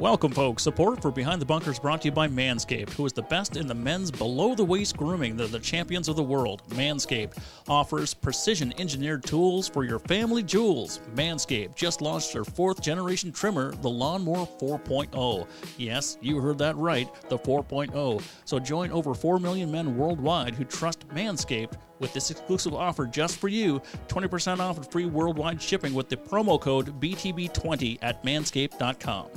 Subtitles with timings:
[0.00, 0.64] Welcome, folks.
[0.64, 3.68] Support for Behind the Bunkers brought to you by Manscaped, who is the best in
[3.68, 5.36] the men's below the waist grooming.
[5.36, 6.64] They're the champions of the world.
[6.70, 10.98] Manscaped offers precision engineered tools for your family jewels.
[11.14, 15.46] Manscaped just launched their fourth generation trimmer, the Lawnmower 4.0.
[15.78, 18.20] Yes, you heard that right, the 4.0.
[18.46, 23.36] So join over 4 million men worldwide who trust Manscaped with this exclusive offer just
[23.36, 29.28] for you 20% off and free worldwide shipping with the promo code BTB20 at manscaped.com.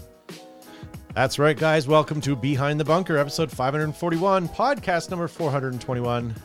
[1.17, 1.87] That's right, guys.
[1.87, 6.35] Welcome to Behind the Bunker, episode 541, podcast number 421.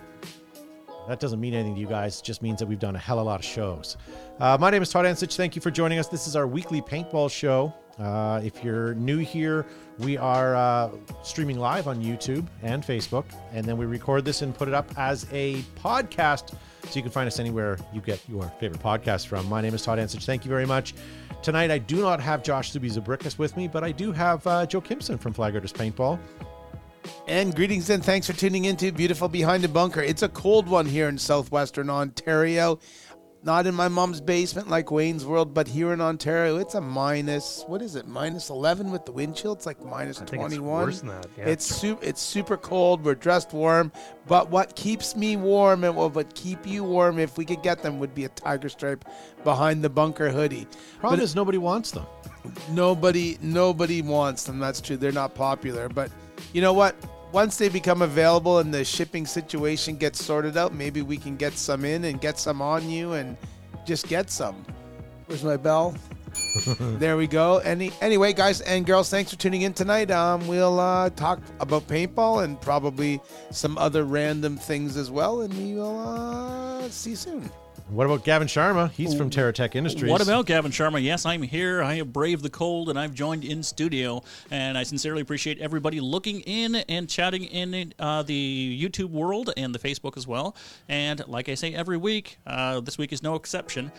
[1.06, 2.20] That doesn't mean anything to you guys.
[2.20, 3.98] It just means that we've done a hell of a lot of shows.
[4.40, 5.36] Uh, my name is Todd Ansich.
[5.36, 6.08] Thank you for joining us.
[6.08, 7.74] This is our weekly paintball show.
[7.98, 9.66] Uh, if you're new here,
[9.98, 10.90] we are uh,
[11.22, 14.90] streaming live on YouTube and Facebook, and then we record this and put it up
[14.96, 19.46] as a podcast so you can find us anywhere you get your favorite podcast from.
[19.50, 20.24] My name is Todd Ansich.
[20.24, 20.94] Thank you very much.
[21.42, 24.80] Tonight, I do not have Josh Zabrickus with me, but I do have uh, Joe
[24.80, 26.20] Kimson from Flag Paintball.
[27.26, 30.00] And greetings and thanks for tuning into beautiful Behind the Bunker.
[30.00, 32.78] It's a cold one here in southwestern Ontario.
[33.44, 37.64] Not in my mom's basement like Wayne's World, but here in Ontario, it's a minus.
[37.66, 38.06] What is it?
[38.06, 39.52] Minus eleven with the wind chill.
[39.52, 40.84] It's like minus I think it's twenty one.
[40.84, 41.46] worse than that, yeah.
[41.48, 42.04] It's super.
[42.04, 43.04] It's super cold.
[43.04, 43.90] We're dressed warm,
[44.28, 47.82] but what keeps me warm and what would keep you warm, if we could get
[47.82, 49.04] them, would be a tiger stripe
[49.42, 50.68] behind the bunker hoodie.
[51.00, 52.06] Problem But is, nobody wants them.
[52.70, 56.10] nobody nobody wants them that's true they're not popular but
[56.52, 56.96] you know what
[57.32, 61.54] once they become available and the shipping situation gets sorted out maybe we can get
[61.54, 63.36] some in and get some on you and
[63.86, 64.64] just get some.
[65.26, 65.94] Where's my bell?
[66.78, 67.58] There we go.
[67.58, 70.10] Any anyway guys and girls thanks for tuning in tonight.
[70.10, 75.52] Um we'll uh talk about paintball and probably some other random things as well and
[75.54, 77.50] we will uh see you soon
[77.92, 78.90] What about Gavin Sharma?
[78.90, 80.10] He's from TerraTech Industries.
[80.10, 81.02] What about Gavin Sharma?
[81.02, 81.82] Yes, I'm here.
[81.82, 84.22] I have braved the cold and I've joined in studio.
[84.50, 89.74] And I sincerely appreciate everybody looking in and chatting in uh, the YouTube world and
[89.74, 90.56] the Facebook as well.
[90.88, 93.92] And like I say every week, uh, this week is no exception.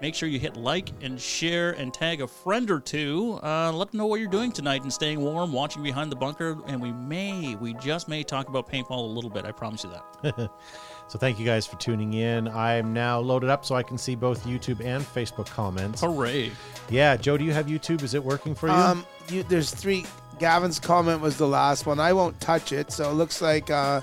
[0.00, 3.40] Make sure you hit like and share and tag a friend or two.
[3.42, 6.56] Uh, let them know what you're doing tonight and staying warm, watching Behind the Bunker.
[6.68, 9.44] And we may, we just may talk about paintball a little bit.
[9.44, 10.50] I promise you that.
[11.10, 12.46] So thank you guys for tuning in.
[12.46, 16.02] I'm now loaded up so I can see both YouTube and Facebook comments.
[16.02, 16.52] Hooray.
[16.88, 18.04] Yeah, Joe, do you have YouTube?
[18.04, 18.74] Is it working for you?
[18.74, 20.06] Um, you, there's three.
[20.38, 21.98] Gavin's comment was the last one.
[21.98, 22.92] I won't touch it.
[22.92, 24.02] So it looks like uh,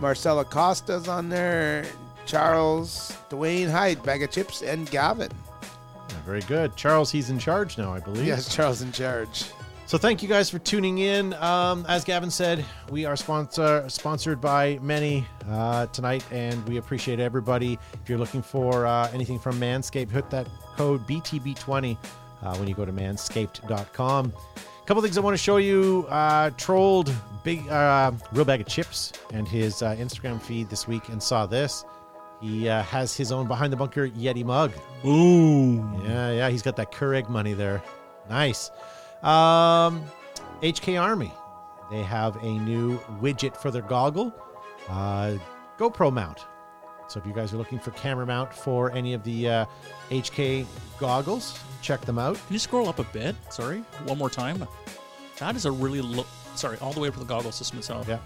[0.00, 1.86] Marcella Costa's on there,
[2.26, 5.30] Charles, Dwayne Hyde, Bag of Chips, and Gavin.
[6.26, 6.74] Very good.
[6.74, 8.26] Charles, he's in charge now, I believe.
[8.26, 9.44] Yes, Charles in charge.
[9.88, 11.32] So thank you guys for tuning in.
[11.32, 17.20] Um, as Gavin said, we are sponsor, sponsored by many uh, tonight, and we appreciate
[17.20, 17.78] everybody.
[17.94, 20.46] If you're looking for uh, anything from Manscaped, hit that
[20.76, 21.96] code BTB20
[22.42, 24.34] uh, when you go to manscaped.com.
[24.56, 26.04] A couple things I want to show you.
[26.10, 27.10] Uh, trolled
[27.42, 31.46] big uh, real bag of chips and his uh, Instagram feed this week, and saw
[31.46, 31.86] this.
[32.42, 34.70] He uh, has his own behind the bunker Yeti mug.
[35.02, 36.02] Boom.
[36.04, 37.82] Yeah, yeah, he's got that Keurig money there.
[38.28, 38.70] Nice.
[39.22, 40.04] Um,
[40.62, 41.32] HK Army,
[41.90, 44.32] they have a new widget for their goggle,
[44.88, 45.34] uh,
[45.78, 46.46] GoPro mount.
[47.08, 49.64] So if you guys are looking for camera mount for any of the uh,
[50.10, 50.66] HK
[50.98, 52.34] goggles, check them out.
[52.34, 53.34] Can you scroll up a bit?
[53.50, 54.66] Sorry, one more time.
[55.38, 56.26] That is a really low.
[56.54, 58.06] Sorry, all the way up to the goggle system itself.
[58.08, 58.18] Yeah.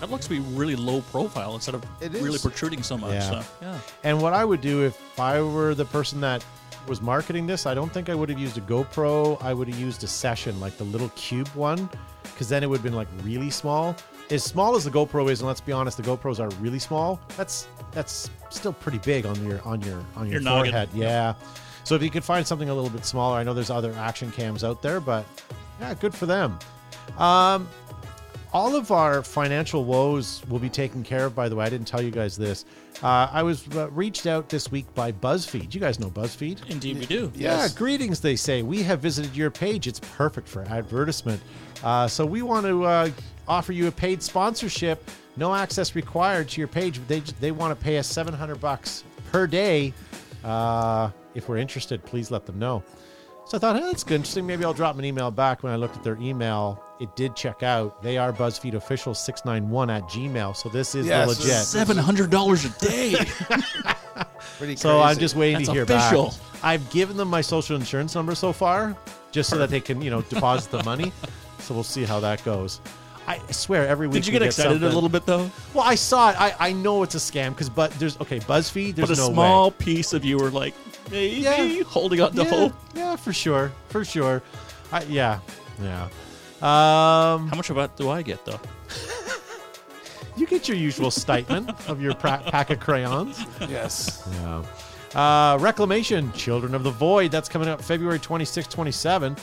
[0.00, 1.84] That looks to be really low profile instead of
[2.22, 3.14] really protruding so much.
[3.14, 3.30] Yeah.
[3.30, 3.78] So, yeah.
[4.04, 6.44] And what I would do if I were the person that
[6.88, 9.42] was marketing this, I don't think I would have used a GoPro.
[9.42, 11.88] I would have used a Session, like the little cube one,
[12.22, 13.94] because then it would have been like really small.
[14.30, 17.20] As small as the GoPro is, and let's be honest, the GoPros are really small.
[17.36, 20.72] That's that's still pretty big on your on your on your, Your noggin.
[20.72, 20.88] forehead.
[20.94, 21.34] Yeah.
[21.84, 24.30] So if you could find something a little bit smaller, I know there's other action
[24.30, 25.24] cams out there, but
[25.80, 26.58] yeah, good for them.
[27.16, 27.66] Um,
[28.52, 31.34] all of our financial woes will be taken care of.
[31.34, 32.64] By the way, I didn't tell you guys this.
[33.02, 35.74] Uh, I was uh, reached out this week by BuzzFeed.
[35.74, 36.68] You guys know BuzzFeed?
[36.70, 37.30] Indeed, we do.
[37.34, 37.72] Yes.
[37.72, 38.62] Yeah, greetings, they say.
[38.62, 39.86] We have visited your page.
[39.86, 41.40] It's perfect for advertisement.
[41.84, 43.10] Uh, so we want to uh,
[43.46, 45.08] offer you a paid sponsorship.
[45.36, 47.00] No access required to your page.
[47.06, 49.92] They, they want to pay us 700 bucks per day.
[50.42, 52.82] Uh, if we're interested, please let them know.
[53.48, 54.16] So I thought, hey, that's good.
[54.16, 54.46] Interesting.
[54.46, 55.62] Maybe I'll drop them an email back.
[55.62, 58.02] When I looked at their email, it did check out.
[58.02, 60.54] They are BuzzFeed official 691 at Gmail.
[60.54, 61.24] So this is Yes.
[61.24, 61.64] the legit.
[61.64, 63.14] Seven hundred dollars a day.
[64.58, 64.76] Pretty crazy.
[64.76, 66.26] So I'm just waiting That's to hear official.
[66.26, 66.34] back.
[66.62, 68.94] I've given them my social insurance number so far,
[69.32, 71.12] just so that they can, you know, deposit the money.
[71.60, 72.80] So we'll see how that goes.
[73.26, 74.14] I swear, every week.
[74.14, 74.88] Did you we get excited something.
[74.90, 75.50] a little bit though?
[75.74, 76.40] Well, I saw it.
[76.40, 78.38] I, I know it's a scam because, but there's okay.
[78.40, 78.94] BuzzFeed.
[78.94, 79.76] There's but a no small way.
[79.78, 80.72] piece of you were like,
[81.10, 81.82] maybe Yeah.
[81.84, 82.72] holding on to yeah, hope.
[82.94, 84.42] yeah, for sure, for sure.
[84.92, 85.40] I, yeah,
[85.82, 86.04] yeah.
[86.60, 88.60] Um, How much of that do I get though?
[90.36, 93.44] you get your usual stipend of your pra- pack of crayons.
[93.68, 94.26] Yes.
[94.42, 94.62] Yeah.
[95.14, 97.30] Uh, Reclamation, Children of the Void.
[97.30, 99.36] That's coming up February 26, 27.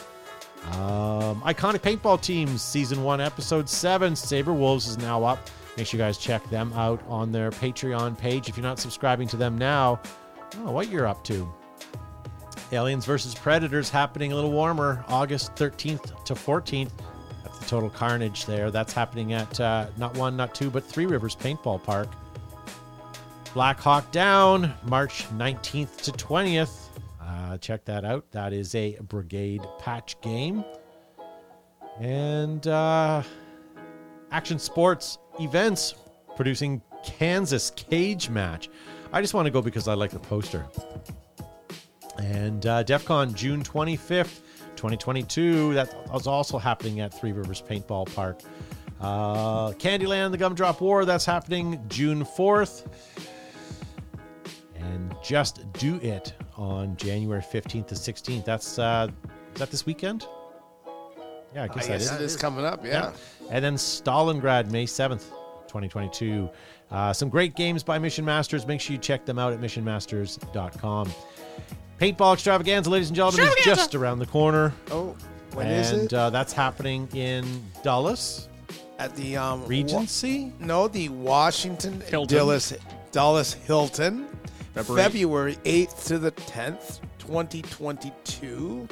[0.72, 4.16] Um, Iconic Paintball Teams, Season 1, Episode 7.
[4.16, 5.40] Saber Wolves is now up.
[5.78, 8.48] Make sure you guys check them out on their Patreon page.
[8.50, 10.00] If you're not subscribing to them now,
[10.64, 11.52] oh, what you're up to.
[12.72, 16.92] Aliens versus Predators happening a little warmer, August 13th to 14th.
[17.44, 18.72] That's the total carnage there.
[18.72, 22.10] That's happening at uh, not one, not two, but Three Rivers Paintball Park.
[23.54, 26.88] Black Hawk Down, March 19th to 20th.
[27.22, 28.30] Uh, check that out.
[28.32, 30.66] That is a brigade patch game.
[32.00, 33.24] And uh,
[34.32, 35.96] Action Sports Events
[36.36, 38.70] producing Kansas Cage Match.
[39.16, 40.66] I just want to go because I like the poster.
[42.18, 44.42] And uh, DEF CON June 25th,
[44.76, 45.74] 2022.
[45.74, 48.42] That was also happening at Three Rivers Paintball Park.
[49.00, 52.88] Uh, Candyland, the Gumdrop War, that's happening June 4th.
[54.76, 58.44] And Just Do It on January 15th to 16th.
[58.44, 59.08] That's, uh,
[59.54, 60.28] is that this weekend?
[61.54, 62.12] Yeah, I guess I that guess is.
[62.12, 62.86] it is coming up.
[62.86, 63.14] Yeah.
[63.50, 65.30] And then Stalingrad, May 7th,
[65.68, 66.50] 2022.
[66.92, 68.66] Uh, some great games by Mission Masters.
[68.68, 71.12] Make sure you check them out at missionmasters.com.
[72.00, 74.74] Paintball extravaganza, ladies and gentlemen, is just around the corner.
[74.92, 75.16] Oh,
[75.54, 76.14] when is and it?
[76.14, 77.46] Uh, that's happening in
[77.84, 78.50] Dulles
[79.00, 80.52] At the um, Wa- Regency.
[80.60, 82.38] no, the Washington Hilton.
[82.38, 82.74] Dulles,
[83.12, 84.28] Dulles Hilton,
[84.74, 85.04] February.
[85.04, 88.88] February 8th to the 10th, 2022.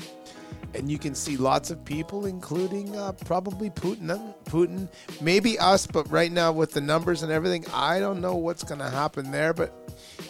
[0.74, 4.90] And you can see lots of people, including uh, probably Putin, Putin,
[5.22, 5.86] maybe us.
[5.86, 9.32] But right now, with the numbers and everything, I don't know what's going to happen
[9.32, 9.54] there.
[9.54, 9.72] But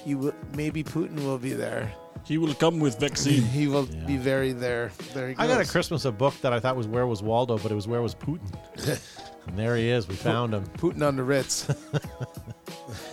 [0.06, 1.94] you, will, maybe Putin will be there.
[2.26, 3.44] He will come with vaccine.
[3.44, 4.92] He will be very there.
[5.14, 5.44] There he goes.
[5.44, 7.76] I got a Christmas a book that I thought was Where Was Waldo, but it
[7.76, 8.50] was Where Was Putin?
[9.48, 10.08] and there he is.
[10.08, 10.66] We found him.
[10.78, 11.68] Putin on the Ritz.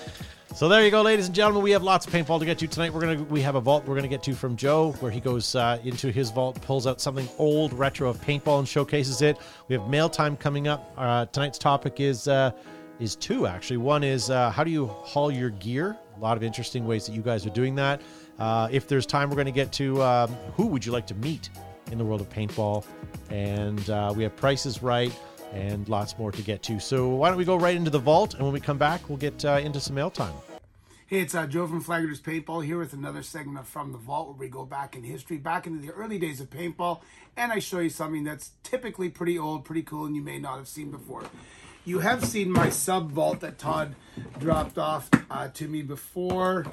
[0.60, 1.62] So there you go, ladies and gentlemen.
[1.62, 2.92] We have lots of paintball to get to tonight.
[2.92, 5.54] We're gonna we have a vault we're gonna get to from Joe, where he goes
[5.54, 9.38] uh, into his vault, pulls out something old, retro of paintball, and showcases it.
[9.68, 10.92] We have mail time coming up.
[10.98, 12.50] Uh, tonight's topic is uh,
[12.98, 13.78] is two actually.
[13.78, 15.96] One is uh, how do you haul your gear?
[16.14, 18.02] A lot of interesting ways that you guys are doing that.
[18.38, 20.28] Uh, if there's time, we're to get to um,
[20.58, 21.48] who would you like to meet
[21.90, 22.84] in the world of paintball,
[23.30, 25.18] and uh, we have prices right
[25.54, 26.78] and lots more to get to.
[26.78, 29.16] So why don't we go right into the vault, and when we come back, we'll
[29.16, 30.34] get uh, into some mail time.
[31.10, 34.36] Hey, it's uh, Joe from Flaggers Paintball here with another segment from the Vault where
[34.36, 37.00] we go back in history, back into the early days of paintball,
[37.36, 40.58] and I show you something that's typically pretty old, pretty cool, and you may not
[40.58, 41.24] have seen before.
[41.84, 43.96] You have seen my sub vault that Todd
[44.38, 46.64] dropped off uh, to me before.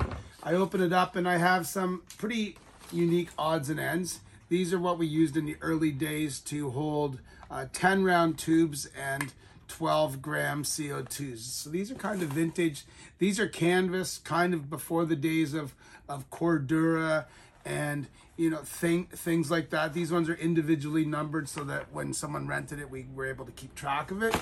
[0.43, 2.57] I open it up and I have some pretty
[2.91, 4.19] unique odds and ends.
[4.49, 8.87] These are what we used in the early days to hold uh, 10 round tubes
[8.95, 9.33] and
[9.67, 11.39] 12 gram CO2s.
[11.39, 12.85] So these are kind of vintage.
[13.19, 15.75] These are canvas, kind of before the days of,
[16.07, 17.25] of Cordura
[17.65, 19.93] and you know thing, things like that.
[19.93, 23.51] These ones are individually numbered so that when someone rented it, we were able to
[23.51, 24.35] keep track of it.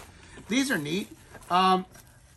[0.47, 1.09] These are neat.
[1.49, 1.85] Um,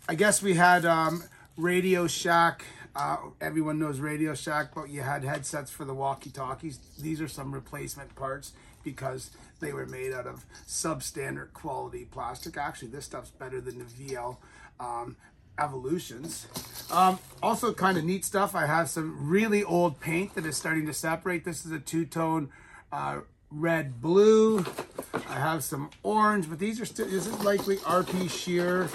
[0.09, 1.25] I guess we had um,
[1.57, 2.65] Radio Shack.
[2.97, 6.79] Uh, everyone knows Radio Shack, but you had headsets for the walkie talkies.
[6.99, 8.53] These are some replacement parts
[8.83, 9.31] because
[9.61, 12.57] they were made out of substandard quality plastic.
[12.57, 14.37] Actually, this stuff's better than the VL
[14.81, 15.17] um,
[15.61, 16.47] Evolutions.
[16.91, 18.55] Um, also, kind of neat stuff.
[18.55, 21.45] I have some really old paint that is starting to separate.
[21.45, 22.51] This is a two tone
[22.93, 23.21] uh,
[23.51, 24.65] red blue.
[25.13, 28.89] I have some orange, but these are still, this is likely RP Scherer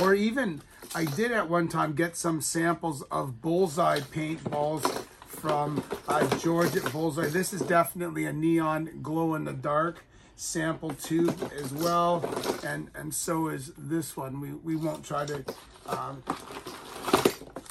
[0.00, 0.62] or even
[0.94, 5.04] I did at one time get some samples of bullseye paintballs
[5.38, 7.28] from uh, George at Bullseye.
[7.28, 10.04] This is definitely a neon glow in the dark
[10.36, 12.24] sample tube as well,
[12.64, 14.40] and and so is this one.
[14.40, 15.44] We we won't try to
[15.86, 16.22] um,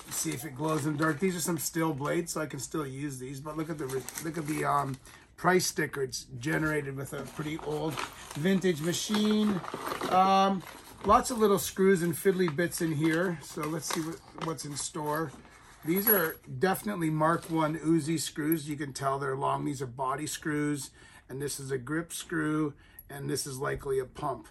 [0.10, 1.20] see if it glows in the dark.
[1.20, 3.40] These are some steel blades, so I can still use these.
[3.40, 3.86] But look at the
[4.24, 4.98] look at the um,
[5.36, 6.04] price sticker.
[6.04, 7.94] It's generated with a pretty old
[8.36, 9.60] vintage machine.
[10.10, 10.64] Um,
[11.06, 13.40] lots of little screws and fiddly bits in here.
[13.42, 15.32] So let's see what, what's in store.
[15.88, 18.68] These are definitely Mark One Uzi screws.
[18.68, 19.64] You can tell they're long.
[19.64, 20.92] These are body screws,
[21.30, 22.74] and this is a grip screw,
[23.10, 24.50] and this is likely a pump.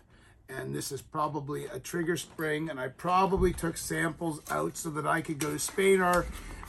[0.49, 5.07] And this is probably a trigger spring, and I probably took samples out so that
[5.07, 6.25] I could go to Spaenaur,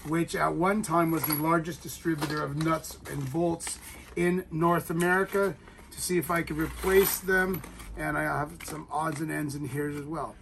[0.05, 3.79] which at one time was the largest distributor of nuts and bolts
[4.17, 5.55] in North America,
[5.91, 7.61] to see if I could replace them.
[7.95, 10.35] And I have some odds and ends in here as well.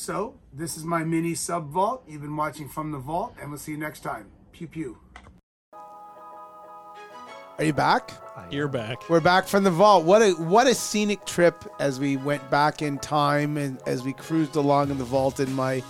[0.00, 2.04] So, this is my mini sub vault.
[2.06, 4.30] You've been watching from the vault, and we'll see you next time.
[4.52, 4.96] Pew pew.
[7.58, 8.12] Are you back?
[8.48, 9.10] You're back.
[9.10, 10.04] We're back from the vault.
[10.04, 14.12] What a what a scenic trip as we went back in time and as we
[14.12, 15.82] cruised along in the vault in my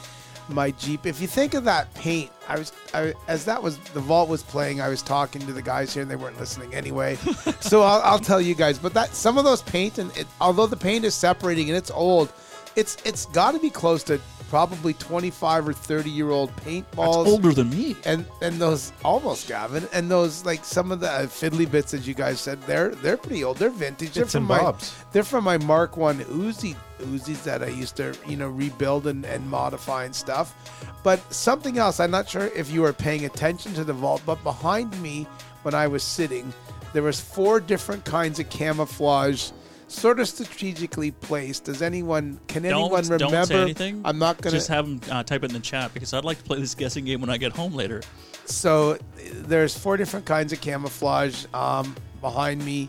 [0.49, 1.05] my Jeep.
[1.05, 4.43] If you think of that paint, I was I, as that was the vault was
[4.43, 4.81] playing.
[4.81, 7.17] I was talking to the guys here and they weren't listening anyway.
[7.61, 8.79] so I'll, I'll tell you guys.
[8.79, 11.91] But that some of those paint and it, although the paint is separating and it's
[11.91, 12.33] old,
[12.79, 17.31] it's it's got to be close to probably 25 or 30 year old paintballs That's
[17.31, 17.97] older than me.
[18.07, 22.09] and and those almost Gavin and those like some of the uh, fiddly bits as
[22.09, 25.05] you guys said they're they're pretty old they're vintage they're Bits from and my bobs.
[25.13, 29.25] they're from my Mark One Uzi Uzis that I used to you know rebuild and,
[29.27, 30.55] and modify and stuff
[31.03, 34.43] but something else I'm not sure if you were paying attention to the vault but
[34.45, 35.27] behind me
[35.63, 36.51] when I was sitting
[36.95, 39.51] there was four different kinds of camouflage
[39.89, 44.03] sort of strategically placed does anyone can anyone don't, remember don't say anything.
[44.05, 46.39] I'm not gonna just have them uh, type it in the chat because I'd like
[46.39, 48.03] to play this guessing game when I get home later.
[48.45, 48.99] So
[49.33, 52.89] there's four different kinds of camouflage um, behind me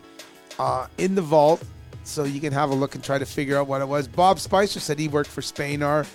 [0.58, 1.62] uh, in the vault,
[2.04, 4.06] so you can have a look and try to figure out what it was.
[4.06, 6.06] Bob Spicer said he worked for Spaenaur,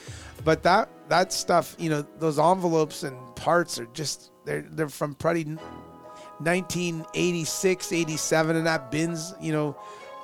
[0.44, 5.15] but that that stuff, you know, those envelopes and parts are just they're they're from
[5.15, 5.46] probably
[6.39, 9.75] 1986, 87, and that bins, you know.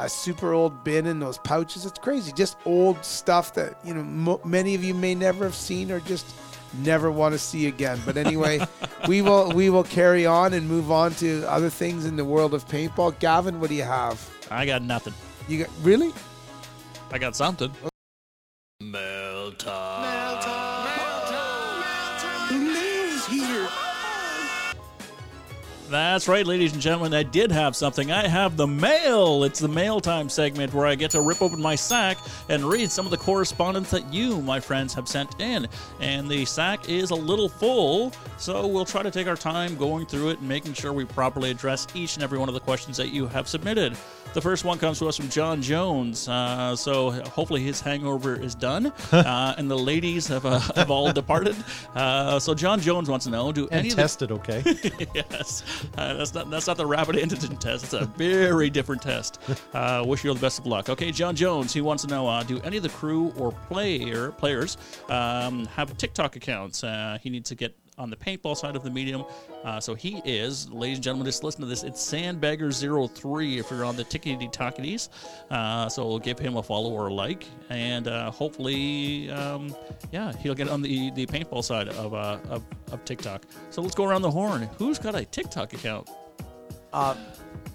[0.02, 1.86] A super old bin in those pouches.
[1.86, 2.32] It's crazy.
[2.32, 6.00] Just old stuff that, you know, mo- many of you may never have seen or
[6.00, 6.26] just
[6.80, 8.00] never want to see again.
[8.04, 8.66] But anyway,
[9.08, 12.56] we will we will carry on and move on to other things in the world
[12.56, 13.20] of paintball.
[13.20, 14.28] Gavin, what do you have?
[14.50, 15.14] I got nothing.
[15.48, 16.12] You got really?
[17.12, 17.72] I got something.
[17.84, 17.90] Oh.
[25.92, 27.14] That's right, ladies and gentlemen.
[27.14, 28.14] I did have something.
[28.14, 29.44] I have the mail.
[29.44, 32.18] It's the mail time segment where I get to rip open my sack
[32.48, 35.68] and read some of the correspondence that you, my friends, have sent in.
[36.00, 40.06] And the sack is a little full, so we'll try to take our time going
[40.06, 42.96] through it and making sure we properly address each and every one of the questions
[42.96, 43.98] that you have submitted.
[44.34, 46.30] The first one comes to us from John Jones.
[46.30, 51.12] Uh, so hopefully his hangover is done, uh, and the ladies have, uh, have all
[51.12, 51.56] departed.
[51.94, 54.64] Uh, so John Jones wants to know: Do And any of the tested, okay?
[55.14, 55.64] yes,
[55.98, 57.84] uh, that's not that's not the rapid antigen test.
[57.84, 59.40] It's a very different test.
[59.74, 60.90] Uh, wish you all the best of luck.
[60.90, 61.74] Okay, John Jones.
[61.74, 65.96] He wants to know: uh, Do any of the crew or player players um, have
[65.98, 66.84] TikTok accounts?
[66.84, 69.24] Uh, he needs to get on the paintball side of the medium.
[69.64, 71.84] Uh, so he is, ladies and gentlemen, just listen to this.
[71.84, 75.10] It's Sandbagger03 if you're on the Tickety Talkities.
[75.50, 79.76] Uh, so we'll give him a follow or a like, and uh, hopefully, um,
[80.12, 83.46] yeah, he'll get on the, the paintball side of, uh, of of TikTok.
[83.70, 84.70] So let's go around the horn.
[84.78, 86.10] Who's got a TikTok account?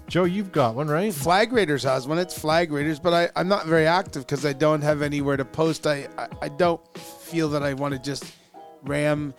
[0.07, 1.13] Joe, you've got one, right?
[1.13, 2.17] Flag Raiders has one.
[2.17, 5.45] It's Flag Raiders, but I, I'm not very active because I don't have anywhere to
[5.45, 5.85] post.
[5.85, 8.25] I, I, I don't feel that I want to just
[8.83, 9.33] ram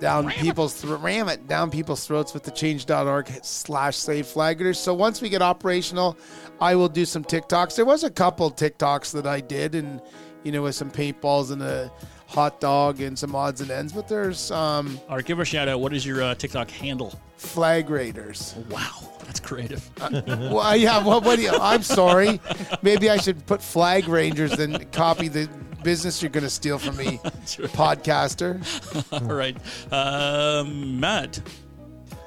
[0.00, 4.78] down people's thro- ram it down people's throats with the change.org slash save flag raiders.
[4.78, 6.18] So once we get operational,
[6.60, 7.76] I will do some TikToks.
[7.76, 10.00] There was a couple TikToks that I did and
[10.42, 11.90] you know with some paintballs and a
[12.26, 15.68] hot dog and some odds and ends, but there's um All right, give a shout
[15.68, 15.80] out.
[15.80, 17.18] What is your uh, TikTok handle?
[17.36, 18.54] flag raiders.
[18.70, 19.88] Wow, that's creative.
[20.26, 21.04] Well, yeah.
[21.04, 21.50] Well, what do you?
[21.50, 22.40] I'm sorry.
[22.82, 25.48] Maybe I should put flag rangers and copy the
[25.84, 28.58] business you're going to steal from me, podcaster.
[29.12, 29.56] All right,
[29.92, 31.40] um, Matt,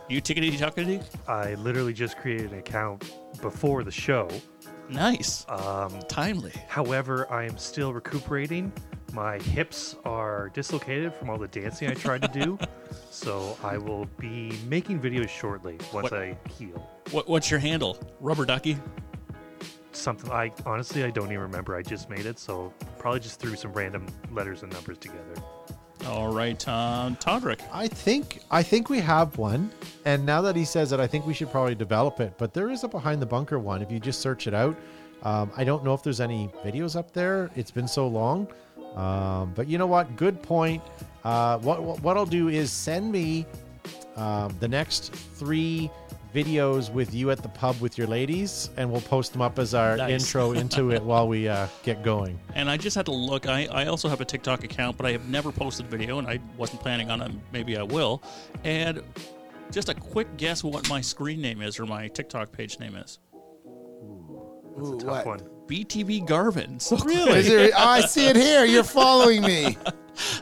[0.08, 1.04] you tickety talkity?
[1.28, 3.12] I literally just created an account
[3.42, 4.30] before the show.
[4.90, 6.54] Nice, Um, timely.
[6.70, 8.72] however, I am still recuperating.
[9.12, 12.58] My hips are dislocated from all the dancing I tried to do.
[13.10, 16.90] so I will be making videos shortly once What- I heal.
[17.12, 17.98] What, what's your handle?
[18.22, 18.78] Rubber ducky.
[19.98, 21.76] Something I honestly I don't even remember.
[21.76, 25.36] I just made it, so probably just threw some random letters and numbers together.
[26.06, 27.60] All right, um, Todrick.
[27.74, 29.72] I think I think we have one,
[30.06, 32.34] and now that he says it, I think we should probably develop it.
[32.38, 33.82] But there is a behind the bunker one.
[33.82, 34.78] If you just search it out,
[35.24, 37.50] um, I don't know if there's any videos up there.
[37.56, 38.48] It's been so long,
[38.96, 40.16] um, but you know what?
[40.16, 40.84] Good point.
[41.24, 43.48] Uh, what, what what I'll do is send me
[44.16, 45.90] um, the next three
[46.38, 49.74] videos with you at the pub with your ladies, and we'll post them up as
[49.74, 50.22] our Nice.
[50.22, 52.40] intro into it while we uh, get going.
[52.58, 53.48] And I just had to look.
[53.48, 56.28] I, I also have a TikTok account, but I have never posted a video, and
[56.28, 57.32] I wasn't planning on it.
[57.52, 58.24] Maybe I will.
[58.64, 59.04] And
[59.72, 63.20] just a quick guess what my screen name is or my TikTok page name is.
[64.76, 65.26] That's Ooh, a tough what?
[65.26, 65.40] one.
[65.68, 66.80] BTB Garvin.
[66.80, 68.66] So Is it, oh, I see it here.
[68.66, 69.78] You're following me.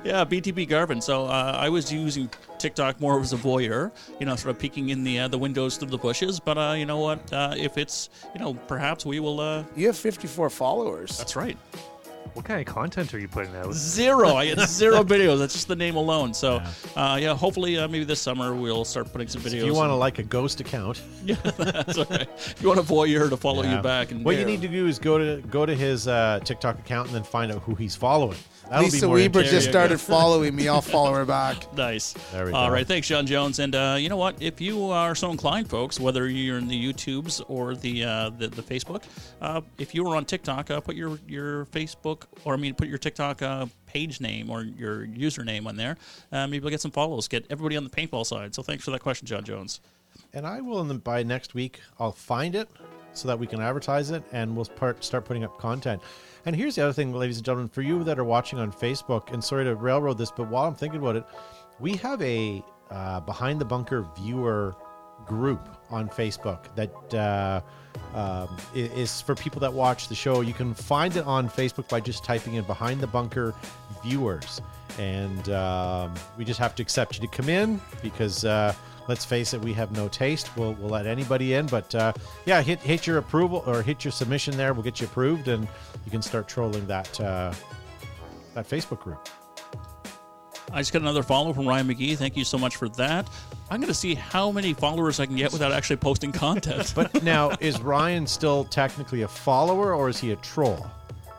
[0.05, 1.01] Yeah, BTB Garvin.
[1.01, 2.29] So uh, I was using
[2.65, 5.77] TikTok more as a voyeur, you know, sort of peeking in the uh, the windows
[5.77, 6.39] through the bushes.
[6.39, 7.31] But uh, you know what?
[7.31, 9.39] Uh, if it's, you know, perhaps we will.
[9.39, 11.15] Uh, You have 54 followers.
[11.15, 11.57] that's right.
[12.34, 13.72] What kind of content are you putting out?
[13.74, 14.29] Zero.
[14.29, 15.38] I get zero videos.
[15.38, 16.34] That's just the name alone.
[16.34, 16.60] So,
[16.95, 19.60] uh, yeah, hopefully, uh, maybe this summer we'll start putting some videos.
[19.60, 22.27] If you want to like a ghost account, yeah, That's all right.
[22.36, 23.75] If you want a voyeur to follow yeah.
[23.77, 26.39] you back, and what you need to do is go to go to his uh,
[26.43, 28.39] TikTok account and then find out who he's following.
[28.69, 30.67] That'll Lisa be Weber just started following me.
[30.67, 31.57] I'll follow her back.
[31.75, 32.13] Nice.
[32.31, 32.74] There we All go.
[32.74, 33.60] right, thanks, John Jones.
[33.60, 34.41] And uh, you know what?
[34.41, 38.48] If you are so inclined, folks, whether you're in the YouTubes or the uh, the,
[38.48, 39.03] the Facebook,
[39.41, 42.88] uh, if you were on TikTok, uh, put your your Facebook or I mean, put
[42.88, 45.98] your TikTok uh, page name or your username on there.
[46.31, 47.27] Uh, maybe we'll get some follows.
[47.27, 48.55] Get everybody on the paintball side.
[48.55, 49.81] So thanks for that question, John Jones.
[50.34, 52.69] And I will, in the, by next week, I'll find it
[53.13, 56.01] so that we can advertise it and we'll part, start putting up content.
[56.45, 59.33] And here's the other thing, ladies and gentlemen, for you that are watching on Facebook,
[59.33, 61.25] and sorry to railroad this, but while I'm thinking about it,
[61.79, 64.75] we have a uh, Behind the Bunker viewer
[65.25, 67.61] group on Facebook that uh,
[68.15, 70.41] um, is for people that watch the show.
[70.41, 73.55] You can find it on Facebook by just typing in Behind the Bunker
[74.03, 74.61] viewers.
[74.99, 78.73] And um, we just have to accept you to come in because uh,
[79.07, 80.55] let's face it, we have no taste.
[80.57, 81.65] We'll, we'll let anybody in.
[81.67, 82.13] But uh,
[82.45, 84.74] yeah, hit, hit your approval or hit your submission there.
[84.74, 85.67] We'll get you approved and
[86.05, 87.53] you can start trolling that, uh,
[88.53, 89.27] that Facebook group.
[90.71, 92.17] I just got another follow from Ryan McGee.
[92.17, 93.29] Thank you so much for that.
[93.69, 96.93] I'm going to see how many followers I can get without actually posting content.
[96.95, 100.85] But now, is Ryan still technically a follower or is he a troll?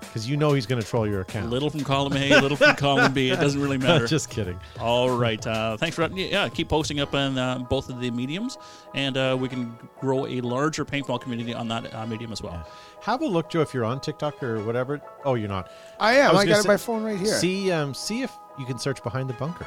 [0.08, 1.50] Because you know he's going to troll your account.
[1.50, 3.30] little from column A, little from column B.
[3.30, 4.06] It doesn't really matter.
[4.06, 4.58] Just kidding.
[4.80, 5.44] All right.
[5.46, 6.16] Uh, thanks for that.
[6.16, 8.56] Yeah, keep posting up on uh, both of the mediums,
[8.94, 12.66] and uh, we can grow a larger paintball community on that uh, medium as well.
[13.02, 15.00] Have a look, Joe, if you're on TikTok or whatever.
[15.24, 15.70] Oh, you're not.
[16.00, 16.32] I am.
[16.34, 17.34] was I, got say- it my phone right here.
[17.34, 19.66] See, um, see if you can search behind the bunker.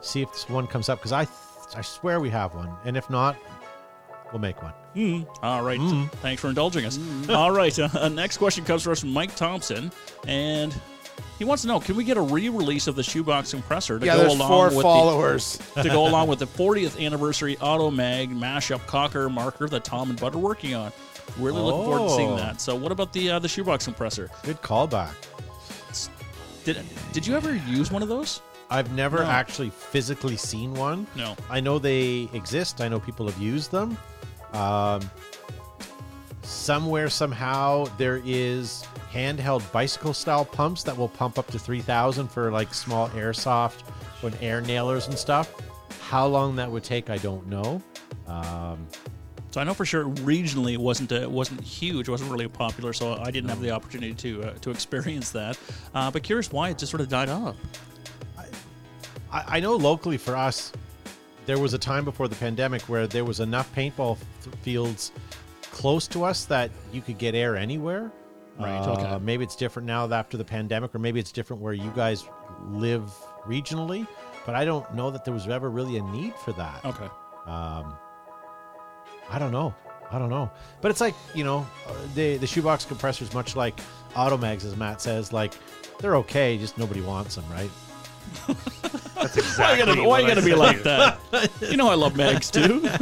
[0.00, 1.26] See if this one comes up because I,
[1.76, 3.36] I swear we have one, and if not,
[4.32, 4.72] we'll make one.
[5.42, 5.78] All right.
[6.22, 6.98] Thanks for indulging us.
[7.28, 7.76] All right.
[7.78, 9.90] Uh, next question comes from us from Mike Thompson,
[10.26, 10.74] and
[11.38, 14.16] he wants to know: Can we get a re-release of the shoebox compressor to yeah,
[14.16, 15.58] go along four with the followers.
[15.82, 20.20] to go along with the 40th anniversary Auto Mag mashup cocker marker that Tom and
[20.20, 20.92] Bud are working on?
[21.38, 22.36] Really looking forward to seeing Oh.
[22.36, 22.60] that.
[22.60, 24.28] So, what about the uh, the shoebox compressor?
[24.42, 25.14] Good callback.
[26.64, 26.78] Did
[27.12, 28.40] did you ever use one of those?
[28.70, 29.24] I've never No.
[29.26, 31.06] actually physically seen one.
[31.16, 31.36] No.
[31.50, 32.80] I know they exist.
[32.80, 33.98] I know people have used them.
[34.52, 35.00] Um,
[36.42, 42.50] somewhere, somehow, there is handheld bicycle style pumps that will pump up to 3,000 for
[42.50, 43.82] like small airsoft
[44.22, 45.52] and air nailers and stuff.
[46.00, 47.82] How long that would take, I don't know.
[48.26, 48.86] Um,
[49.50, 52.94] So I know for sure regionally it wasn't it wasn't huge, it wasn't really popular,
[52.94, 55.58] so I didn't have the opportunity to uh, to experience that.
[55.94, 57.56] Uh, but curious why it just sort of died off.
[59.30, 60.72] I, I know locally for us,
[61.46, 65.12] there was a time before the pandemic where there was enough paintball f- fields
[65.70, 68.10] close to us that you could get air anywhere.
[68.58, 69.24] Right, Uh, okay.
[69.24, 72.24] Maybe it's different now after the pandemic, or maybe it's different where you guys
[72.68, 73.10] live
[73.46, 74.06] regionally.
[74.44, 76.84] But I don't know that there was ever really a need for that.
[76.84, 77.08] Okay.
[77.46, 77.96] Um,
[79.30, 79.74] I don't know.
[80.10, 80.50] I don't know.
[80.82, 81.66] But it's like you know,
[82.14, 83.80] the the shoebox compressors, much like
[84.14, 85.54] Automags, as Matt says, like
[85.98, 87.70] they're okay, just nobody wants them, right?
[89.22, 91.18] That's Why exactly you gotta, why what you I gotta be like that?
[91.60, 92.86] you know I love mags too.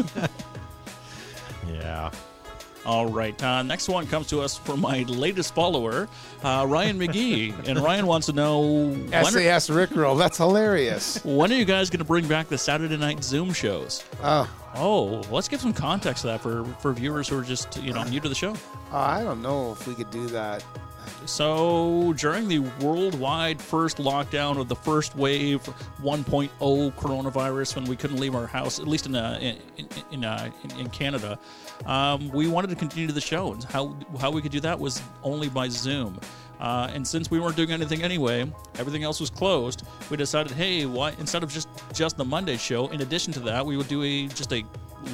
[1.68, 2.10] Yeah.
[2.86, 3.40] All right.
[3.42, 6.08] Uh, next one comes to us from my latest follower,
[6.42, 10.18] uh, Ryan McGee, and Ryan wants to know when are, SAS Rickroll.
[10.18, 11.22] That's hilarious.
[11.24, 14.04] when are you guys going to bring back the Saturday night Zoom shows?
[14.22, 17.92] Oh, Oh, let's give some context to that for for viewers who are just you
[17.92, 18.52] know new to the show.
[18.92, 20.64] uh, I don't know if we could do that.
[21.26, 25.62] So, during the worldwide first lockdown of the first wave
[26.02, 26.50] 1.0
[26.94, 29.54] coronavirus, when we couldn't leave our house, at least in uh,
[30.10, 31.38] in uh, in, in Canada,
[31.86, 33.52] um, we wanted to continue the show.
[33.52, 36.18] And how how we could do that was only by Zoom.
[36.60, 39.82] Uh, and since we weren't doing anything anyway, everything else was closed.
[40.10, 43.64] We decided, hey, why instead of just just the Monday show, in addition to that,
[43.64, 44.62] we would do a just a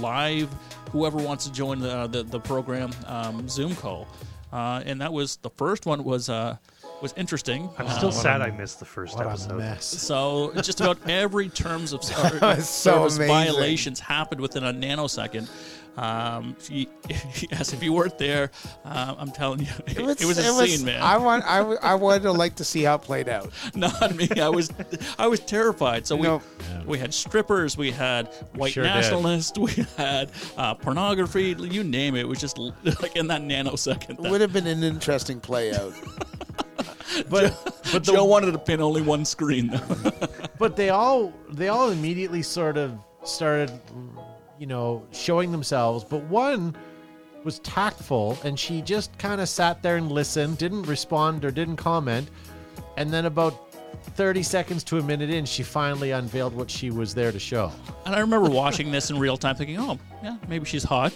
[0.00, 0.48] live.
[0.90, 4.08] Whoever wants to join the the, the program um, Zoom call,
[4.52, 6.56] uh, and that was the first one was uh,
[7.02, 7.68] was interesting.
[7.78, 9.58] I'm Uh, still sad I missed the first What a episode.
[9.58, 9.84] mess.
[9.84, 12.00] so just about every terms of
[12.42, 13.34] or It's so service amazing.
[13.34, 15.48] violations happened within a nanosecond.
[15.96, 16.86] Um, if you-
[17.50, 18.50] yes, if you weren't there,
[18.84, 21.00] uh, I'm telling you, it, was, it was, a scene, man.
[21.02, 21.44] I want.
[21.44, 23.50] I, w- I wanted to like to see how it played out.
[23.74, 24.28] Not me.
[24.40, 24.70] I was,
[25.18, 26.06] I was terrified.
[26.06, 26.42] So we, No.
[26.84, 28.90] we had strippers, we had white Sure did.
[28.90, 31.54] nationalists, we had uh, pornography.
[31.58, 32.20] You name it.
[32.20, 34.20] It was just like in that nanosecond.
[34.20, 35.94] that Would have been an interesting play out.
[37.30, 37.54] But
[37.92, 39.68] but the, Joe wanted to pin only one screen.
[39.68, 40.10] though.
[40.58, 43.70] but they all they all immediately sort of started,
[44.58, 46.04] you know, showing themselves.
[46.04, 46.76] But one
[47.44, 51.76] was tactful and she just kind of sat there and listened, didn't respond or didn't
[51.76, 52.28] comment.
[52.96, 53.72] And then about
[54.14, 57.70] 30 seconds to a minute in, she finally unveiled what she was there to show.
[58.04, 61.12] And I remember watching this in real time, thinking, "Oh, yeah, maybe she's hot."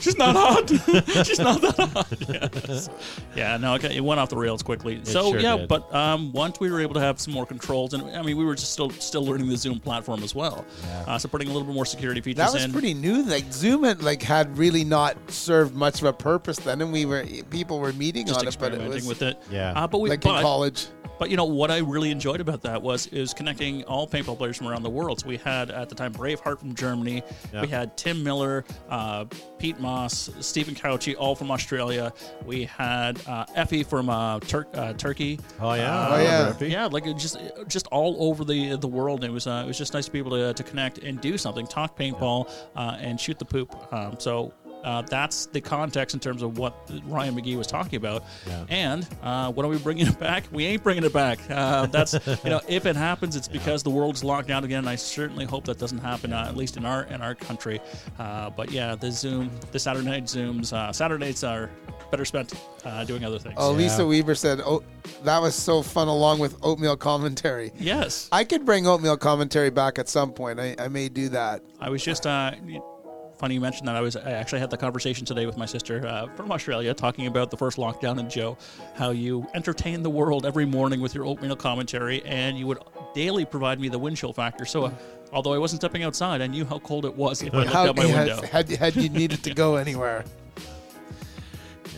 [0.00, 0.68] She's not hot.
[1.26, 2.68] she's not that hot.
[2.68, 2.88] Yes.
[3.36, 5.00] Yeah, no, okay, it went off the rails quickly.
[5.04, 5.68] so sure yeah, did.
[5.68, 8.44] but um, once we were able to have some more controls, and I mean, we
[8.44, 10.64] were just still still learning the Zoom platform as well.
[10.82, 11.04] Yeah.
[11.06, 12.72] Uh, so putting a little bit more security features That was in.
[12.72, 13.22] pretty new.
[13.22, 17.06] Like Zoom had like had really not served much of a purpose then, and we
[17.06, 19.38] were people were meeting just on it, but it experimenting was with it.
[19.50, 19.72] Yeah.
[19.74, 20.86] Uh, but we like but, in college.
[21.20, 24.56] But you know what I really enjoyed about that was is connecting all paintball players
[24.56, 25.20] from around the world.
[25.20, 27.60] So we had at the time Braveheart from Germany, Yeah.
[27.60, 29.26] we had Tim Miller, uh,
[29.58, 32.12] Pete Moss, Stephen Couchy, all from Australia.
[32.46, 35.38] We had uh, Effie from uh, Tur- uh, Turkey.
[35.60, 35.94] Oh, yeah.
[36.00, 36.54] Uh, Oh, yeah.
[36.66, 37.36] Yeah, like just
[37.68, 39.22] just all over the the world.
[39.22, 41.36] It was uh, it was just nice to be able to, to connect and do
[41.36, 43.76] something, talk paintball, uh, and shoot the poop.
[43.92, 44.54] Um, so.
[44.84, 46.74] Uh, that's the context in terms of what
[47.06, 48.24] Ryan McGee was talking about.
[48.46, 48.64] Yeah.
[48.68, 50.44] And uh, when are we bringing it back?
[50.52, 51.38] We ain't bringing it back.
[51.50, 52.14] Uh, that's
[52.44, 54.80] you know, if it happens, it's because the world's locked down again.
[54.80, 57.80] And I certainly hope that doesn't happen, uh, at least in our in our country.
[58.18, 61.70] Uh, but yeah, the Zoom, the Saturday night Zooms, uh, Saturdays are
[62.10, 62.52] better spent
[62.84, 63.54] uh, doing other things.
[63.56, 63.78] Oh, Yeah.
[63.78, 64.82] Lisa Weaver said, "Oh,
[65.24, 69.98] that was so fun." Along with oatmeal commentary, Yes, I could bring oatmeal commentary back
[69.98, 70.58] at some point.
[70.58, 71.62] I, I may do that.
[71.78, 72.52] I was just uh,
[73.40, 73.96] funny you mentioned that.
[73.96, 77.26] I was I actually had the conversation today with my sister uh, from Australia, talking
[77.26, 78.56] about the first lockdown and Joe,
[78.94, 82.78] how you entertain the world every morning with your oatmeal commentary, and you would
[83.14, 84.64] daily provide me the wind chill factor.
[84.64, 84.84] So.
[84.84, 84.92] Uh,
[85.32, 87.86] Although I wasn't stepping outside, I knew how cold it was if I looked How,
[87.86, 88.40] out my window.
[88.40, 90.24] had, had, had you needed to go anywhere?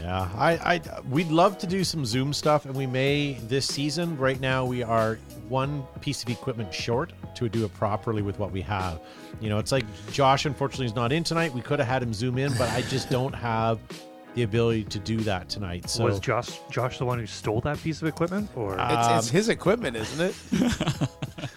[0.03, 4.19] Yeah, I, I, we'd love to do some Zoom stuff, and we may this season.
[4.19, 5.17] Right now, we are
[5.49, 9.01] one piece of equipment short to do it properly with what we have.
[9.41, 11.55] You know, it's like Josh, unfortunately, is not in tonight.
[11.55, 13.79] We could have had him zoom in, but I just don't have
[14.35, 15.89] the ability to do that tonight.
[15.89, 19.19] So Was Josh Josh the one who stole that piece of equipment, or It's, Um,
[19.19, 21.09] it's his equipment, isn't it?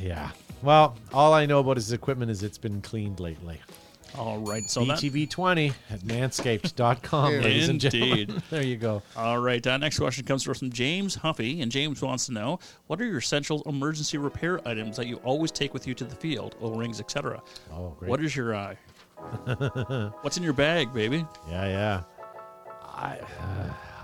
[0.00, 0.30] yeah.
[0.62, 3.60] Well, all I know about his equipment is it's been cleaned lately.
[4.18, 8.18] All right, so that, BTB20 at manscaped.com, ladies and gentlemen.
[8.18, 8.42] Indeed.
[8.50, 9.02] There you go.
[9.16, 9.66] all right.
[9.66, 13.18] Uh, next question comes from James Huffy, and James wants to know what are your
[13.18, 17.00] essential emergency repair items that you always take with you to the field, O rings,
[17.00, 17.42] etc.
[17.72, 18.10] Oh, great.
[18.10, 18.74] What is your uh,
[20.20, 21.24] what's in your bag, baby?
[21.48, 22.02] Yeah, yeah.
[22.82, 23.18] I,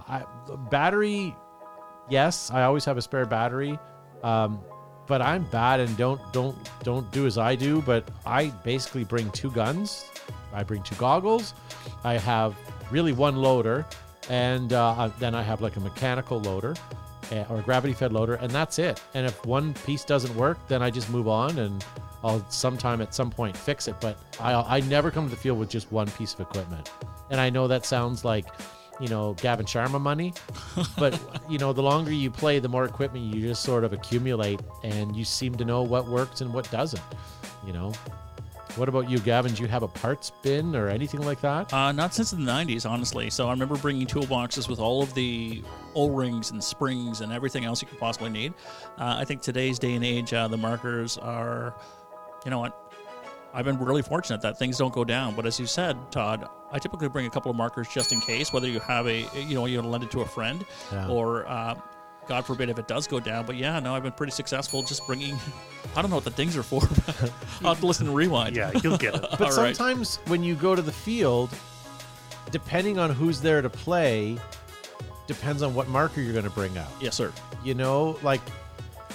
[0.09, 0.25] I
[0.71, 1.35] battery.
[2.09, 3.79] Yes, I always have a spare battery,
[4.23, 4.61] um,
[5.09, 7.83] but I'm bad and don't don't don't do as I do.
[7.83, 10.05] But I basically bring two guns.
[10.53, 11.55] I bring two goggles.
[12.05, 12.55] I have
[12.91, 13.87] really one loader,
[14.29, 16.75] and uh, then I have like a mechanical loader
[17.33, 19.03] eh, or a gravity fed loader, and that's it.
[19.15, 21.85] And if one piece doesn't work, then I just move on and.
[22.25, 25.57] I'll sometime at some point fix it, but I I never come to the field
[25.57, 26.91] with just one piece of equipment.
[27.31, 28.47] And I know that sounds like,
[29.01, 30.33] you know, Gavin Sharma money,
[30.99, 34.61] but you know, the longer you play, the more equipment you just sort of accumulate,
[34.83, 37.03] and you seem to know what works and what doesn't.
[37.67, 37.93] You know.
[38.77, 39.55] What about you, Gavin?
[39.55, 41.73] Do you have a parts bin or anything like that?
[41.73, 43.29] Uh, not since the 90s, honestly.
[43.29, 45.65] So I remember bringing toolboxes with all of the
[45.97, 48.55] O rings and springs and everything else you could possibly need.
[48.97, 51.75] Uh, I think today's day and age, uh, the markers are,
[52.45, 52.88] you know what?
[53.59, 55.35] I've been really fortunate that things don't go down.
[55.35, 58.53] But as you said, Todd, I typically bring a couple of markers just in case,
[58.53, 61.09] whether you have a, you know, you want to lend it to a friend Yeah.
[61.09, 61.75] or, uh,
[62.29, 63.47] God forbid if it does go down.
[63.47, 65.37] But yeah, no, I've been pretty successful just bringing,
[65.97, 66.83] I don't know what the things are for.
[66.83, 68.55] but I'll have to listen to rewind.
[68.55, 69.23] yeah, you'll get it.
[69.33, 69.75] But All right.
[69.75, 71.51] sometimes when you go to the field,
[72.53, 74.39] depending on who's there to play,
[75.27, 76.89] depends on what marker you're going to bring out.
[77.01, 77.33] Yes, sir.
[77.65, 78.41] You know, like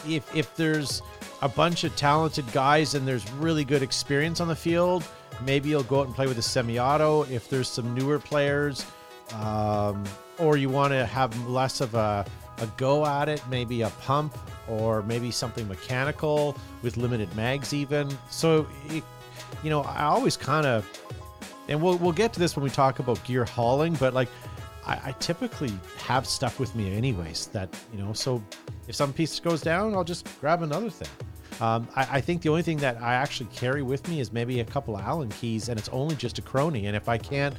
[0.08, 1.02] if if there's
[1.44, 5.04] a bunch of talented guys and there's really good experience on the field,
[5.46, 7.24] maybe you'll go out and play with a semi-auto.
[7.24, 8.86] If there's some newer players,
[9.34, 10.06] um,
[10.40, 12.26] or you want to have less of a
[12.60, 14.38] a go at it, maybe a pump
[14.70, 18.16] or maybe something mechanical with limited mags, even.
[18.30, 19.04] So, it,
[19.64, 20.88] you know, I always kind of,
[21.68, 24.30] and we'll we'll get to this when we talk about gear hauling, but like.
[24.86, 28.44] I, I typically have stuff with me anyways that you know so
[28.90, 31.08] if some piece goes down i'll just grab another thing
[31.62, 34.60] um, I, I think the only thing that i actually carry with me is maybe
[34.60, 37.56] a couple of allen keys and it's only just a chrono and if i can't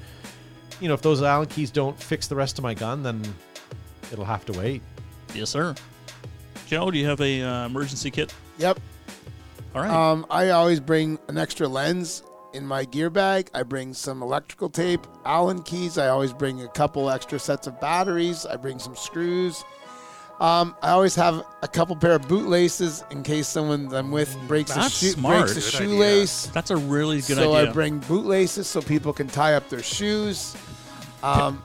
[0.80, 3.22] you know if those allen keys don't fix the rest of my gun then
[4.12, 4.82] it'll have to wait
[5.34, 5.74] Yes, sir.
[6.66, 8.32] Joe, do you have a uh, emergency kit?
[8.58, 8.78] Yep.
[9.74, 9.90] All right.
[9.90, 13.50] Um, I always bring an extra lens in my gear bag.
[13.52, 15.98] I bring some electrical tape, Allen keys.
[15.98, 18.46] I always bring a couple extra sets of batteries.
[18.46, 19.64] I bring some screws.
[20.40, 24.72] Um, I always have a couple pair of bootlaces in case someone I'm with breaks
[24.72, 25.46] a That's shoe, smart.
[25.46, 25.98] breaks a Good idea.
[25.98, 26.46] shoelace.
[26.48, 27.44] That's a really good idea.
[27.44, 27.70] so idea.
[27.70, 30.56] I bring bootlaces so people can tie up their shoes.
[31.22, 31.62] Um,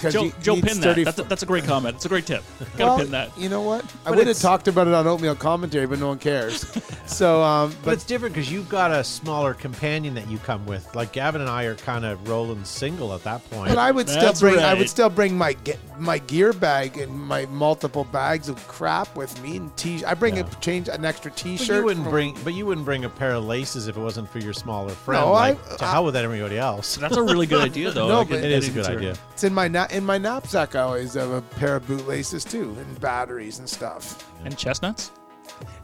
[0.00, 0.96] 'cause Joe, you Joe pin that.
[1.04, 1.96] That's a, that's a great comment.
[1.96, 2.42] It's a great tip.
[2.76, 3.36] Gotta well, pin that.
[3.38, 3.84] You know what?
[3.84, 6.66] I But would have it's- talked about it on oatmeal commentary, but no one cares.
[7.06, 10.66] so, um, But but it's different because you've got a smaller companion that you come
[10.66, 10.92] with.
[10.94, 13.68] Like Gavin and I are kind of rolling single at that point.
[13.68, 14.78] but I would still That's bring I right.
[14.78, 19.40] would still bring my ge- my gear bag and my multiple bags of crap with
[19.42, 20.04] me and t.
[20.04, 20.42] I bring Yeah.
[20.46, 21.76] a change an extra t-shirt.
[21.78, 24.28] you wouldn't from- bring, but you wouldn't bring a pair of laces if it wasn't
[24.30, 25.24] for your smaller friend.
[25.24, 26.96] No, I- like, to I- hell with everybody else.
[26.96, 28.08] That's a really good idea, though.
[28.08, 29.14] No, I but It get is a good into- idea.
[29.32, 30.74] It's in my na- in my knapsack.
[30.74, 34.24] I always have a pair of bootlaces too, and batteries and stuff.
[34.44, 35.10] And chestnuts.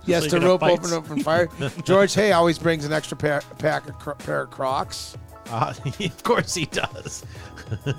[0.05, 0.81] Yes, you to rope fights.
[0.92, 1.48] open open fire.
[1.85, 5.16] George Hay always brings an extra pair pack of cro- pair of Crocs.
[5.53, 7.25] Uh, of course he does.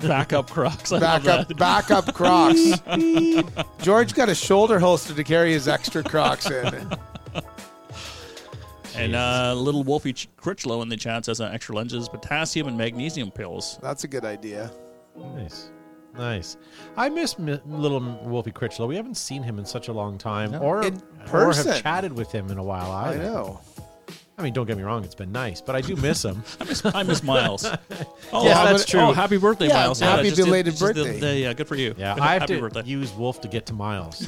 [0.02, 0.90] Backup Crocs.
[0.92, 1.56] I Back love up, that.
[1.56, 3.62] back Crocs.
[3.82, 6.92] George got a shoulder holster to carry his extra Crocs in.
[8.96, 12.76] And uh, little Wolfie Ch- Critchlow in the chat says uh, extra lenses, potassium and
[12.78, 13.78] magnesium pills.
[13.82, 14.70] That's a good idea.
[15.16, 15.70] Nice.
[16.16, 16.56] Nice.
[16.96, 18.86] I miss mi- little Wolfie Critchlow.
[18.86, 20.58] We haven't seen him in such a long time, No.
[20.60, 21.72] or, In or person.
[21.72, 22.92] have chatted with him in a while.
[22.92, 23.22] I Either.
[23.24, 23.60] know.
[24.36, 26.42] I mean, don't get me wrong; it's been nice, but I do miss him.
[26.60, 27.64] I miss, I miss Miles.
[28.32, 28.98] Oh, Yeah, that's true.
[29.00, 30.00] Oh, happy birthday, Yeah, Miles.
[30.00, 31.20] happy just belated just did the- birthday.
[31.20, 31.94] the- yeah, good for you.
[31.96, 32.82] Yeah, I have happy to birthday.
[32.84, 34.26] use Wolf to get to Miles.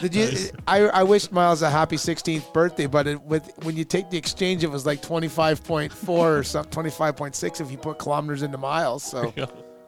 [0.00, 0.30] Did you?
[0.66, 4.16] I, I wished Miles a happy 16th birthday, but it, with when you take the
[4.16, 9.02] exchange, it was like 25.4 or something, 25.6 if you put kilometers into miles.
[9.02, 9.34] So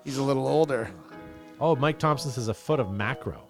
[0.05, 0.91] he's a little older.
[1.61, 3.43] oh, Mike Thompson says a foot of macro.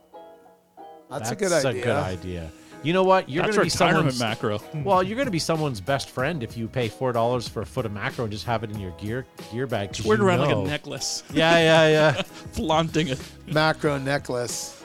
[1.10, 1.70] That's, a good idea.
[1.70, 2.50] a good idea.
[2.84, 3.28] You know what?
[3.28, 4.60] You're That's going to be retirement someone's macro.
[4.84, 5.02] well.
[5.02, 7.84] You're going to be someone's best friend if you pay four dollars for a foot
[7.86, 9.88] of macro and just have it in your gear gear bag.
[9.88, 13.20] 'cause It's weird you around like a necklace, Yeah, yeah, yeah, flaunting it.
[13.48, 14.82] Macro necklace.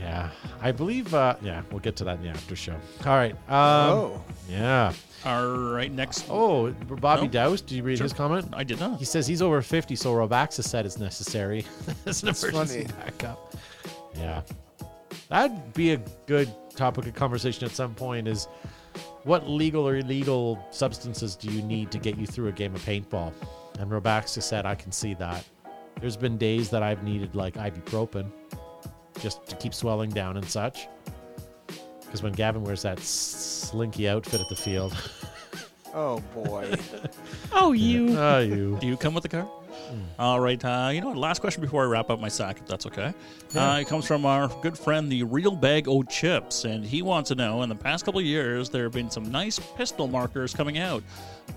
[0.00, 0.30] yeah.
[0.60, 1.12] I believe.
[1.14, 2.74] Uh, yeah, we'll get to that in the after show.
[3.06, 3.32] All right.
[3.48, 4.92] Um, oh, Yeah.
[5.24, 6.24] All right, next.
[6.28, 7.28] Oh, Bobby No?
[7.28, 7.60] Douse.
[7.60, 8.04] Did you read Sure.
[8.04, 8.48] his comment?
[8.52, 8.98] I did not.
[8.98, 11.64] He says he's over 50, so Robaxacet it's necessary
[12.06, 12.94] as an That's emergency funny.
[13.04, 13.54] backup.
[14.16, 14.42] Yeah.
[15.28, 18.48] That'd be a good topic of conversation at some point is
[19.24, 22.84] what legal or illegal substances do you need to get you through a game of
[22.84, 23.32] paintball?
[23.78, 25.44] And Robaxacet, I can see that.
[26.00, 28.30] There's been days that I've needed like ibuprofen
[29.20, 30.88] just to keep swelling down and such.
[32.00, 34.94] Because when Gavin wears that slinky outfit at the field,
[35.94, 36.74] oh boy.
[37.52, 38.18] Oh, you.
[38.18, 38.76] oh, you.
[38.80, 39.48] Do you come with the car?
[40.18, 40.62] All right.
[40.64, 41.16] Uh, you know what?
[41.16, 43.12] Last question before I wrap up my sack, if that's okay.
[43.54, 47.28] Uh, it comes from our good friend, the Real Bag O Chips, and he wants
[47.28, 50.54] to know: in the past couple of years, there have been some nice pistol markers
[50.54, 51.02] coming out,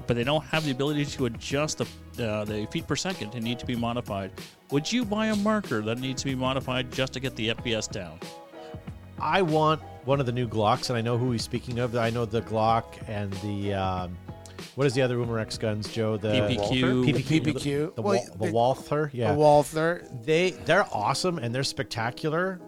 [0.07, 3.43] but they don't have the ability to adjust the uh, the feet per second and
[3.43, 4.31] need to be modified.
[4.71, 7.89] Would you buy a marker that needs to be modified just to get the FPS
[7.89, 8.19] down?
[9.19, 11.95] I want one of the new Glocks, and I know who he's speaking of.
[11.95, 14.17] I know the Glock and the um,
[14.75, 16.17] what is the other Umarex guns, Joe?
[16.17, 17.05] The PPQ.
[17.05, 17.95] PPQ, PPQ.
[17.95, 19.11] the, Well, Wal- the they- Walther.
[19.13, 20.07] Yeah, A Walther.
[20.23, 22.59] they they're awesome and they're spectacular.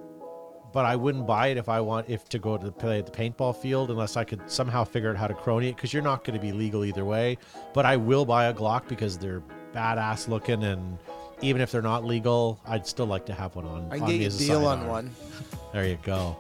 [0.74, 3.12] But I wouldn't buy it if I want if to go to play at the
[3.12, 6.24] paintball field unless I could somehow figure out how to chrono it because you're not
[6.24, 7.38] going to be legal either way.
[7.74, 9.42] But I will buy a Glock because they're
[9.74, 11.00] badass looking and
[11.42, 13.88] even if they're not legal, I'd still like to have one on.
[13.92, 14.88] I can on get me you a deal on sidearm.
[14.90, 15.12] one.
[15.74, 16.38] There you go.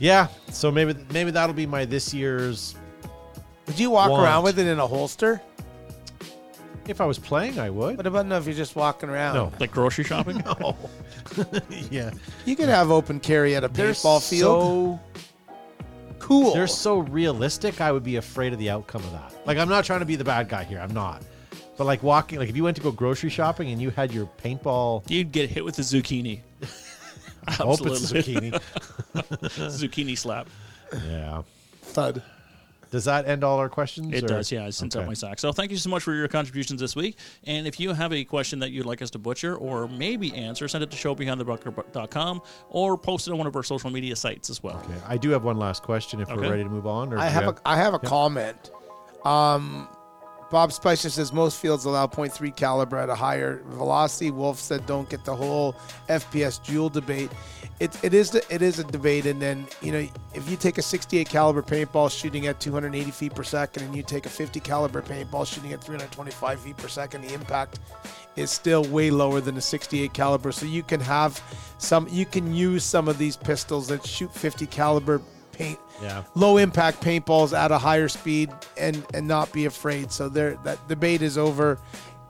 [0.00, 2.74] Yeah, so maybe maybe that'll be my this year's.
[3.68, 4.24] Would you walk Want.
[4.24, 5.40] around with it in a holster?
[6.88, 7.98] If I was playing, I would.
[7.98, 9.34] What about now if you're just walking around?
[9.34, 9.52] No.
[9.60, 10.42] Like grocery shopping?
[10.60, 10.76] No.
[11.90, 12.10] yeah,
[12.46, 14.98] You could have open carry at a they're paintball field.
[14.98, 15.00] so
[16.18, 16.54] cool.
[16.54, 17.82] they're so realistic.
[17.82, 19.34] I would be afraid of the outcome of that.
[19.46, 20.80] Like I'm not trying to be the bad guy here.
[20.80, 21.22] I'm not.
[21.76, 24.28] But like walking, like if you went to go grocery shopping and you had your
[24.42, 26.40] paintball, You'd get hit with the zucchini.
[27.46, 28.58] I hope it's zucchini.
[29.14, 30.48] zucchini slap.
[31.06, 31.42] yeah.
[31.82, 32.22] thud.
[32.90, 34.12] Does that end all our questions?
[34.14, 34.64] It or- does, yeah.
[34.64, 35.08] I sent out Okay.
[35.08, 35.38] my sack.
[35.38, 37.18] So thank you so much for your contributions this week.
[37.44, 40.66] And if you have a question that you'd like us to butcher or maybe answer,
[40.68, 44.62] send it to showbehindthebunker.com or post it on one of our social media sites as
[44.62, 44.76] well.
[44.84, 44.94] Okay.
[45.06, 46.20] I do have one last question.
[46.20, 46.40] If Okay.
[46.40, 48.70] we're ready to move on, or I do you have a I have a comment.
[49.24, 49.88] Um,
[50.50, 54.30] Bob Spicer says most fields allow .3 caliber at a higher velocity.
[54.30, 55.74] Wolf said don't get the whole
[56.08, 57.30] FPS dual debate.
[57.80, 60.78] It, it is the, it is a debate, and then you know if you take
[60.78, 64.58] a 68 caliber paintball shooting at 280 feet per second, and you take a 50
[64.60, 67.80] caliber paintball shooting at 325 feet per second, the impact
[68.36, 70.50] is still way lower than a 68 caliber.
[70.50, 71.42] So you can have
[71.76, 75.20] some you can use some of these pistols that shoot 50 caliber
[75.58, 76.22] paint Yeah.
[76.34, 80.12] low impact paintballs at a higher speed and and not be afraid.
[80.12, 81.78] So there that debate is over.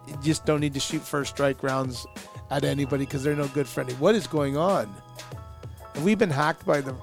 [0.06, 2.06] You just don't need to shoot first strike rounds
[2.50, 3.92] at anybody because they're no good for any.
[3.94, 4.92] What is going on?
[5.94, 6.94] Have we been hacked by the?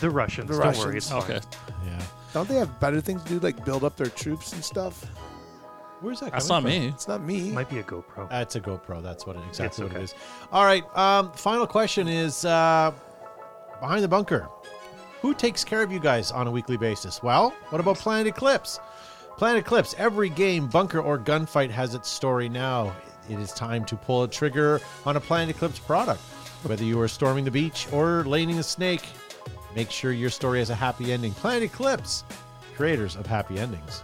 [0.00, 0.48] The Russians.
[0.48, 0.96] The don't worry, Russians.
[0.96, 1.22] it's fine.
[1.22, 1.40] Okay.
[1.86, 2.02] Yeah.
[2.32, 5.04] Don't they have better things to do, like build up their troops and stuff?
[6.00, 6.32] Where's that?
[6.32, 6.82] That's coming not from?
[6.82, 6.88] me.
[6.88, 7.48] It's not me.
[7.50, 8.24] It Might be a GoPro.
[8.32, 9.00] Uh, it's a GoPro.
[9.02, 10.14] That's what it, exactly It's what it is.
[10.52, 10.82] All right.
[10.98, 12.92] Um, final question is uh,
[13.80, 14.48] behind the bunker.
[15.24, 17.22] Who takes care of you guys on a weekly basis?
[17.22, 18.78] Well, what about Planet Eclipse?
[19.38, 19.94] Planet Eclipse.
[19.96, 22.94] Every game, bunker or gunfight has its story now.
[23.30, 26.20] It is time to pull a trigger on a Planet Eclipse product.
[26.64, 29.06] Whether you are storming the beach or laning a snake,
[29.74, 31.32] make sure your story has a happy ending.
[31.32, 32.22] Planet Eclipse,
[32.76, 34.02] creators of happy endings.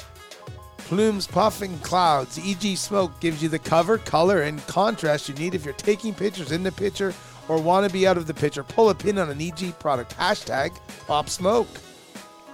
[0.79, 2.39] Plumes, puffing clouds.
[2.39, 6.51] EG Smoke gives you the cover, color, and contrast you need if you're taking pictures
[6.51, 7.13] in the picture
[7.51, 8.63] or want to be out of the picture.
[8.63, 10.17] Pull a pin on an EG product.
[10.17, 10.71] Hashtag
[11.09, 11.67] Pop Smoke.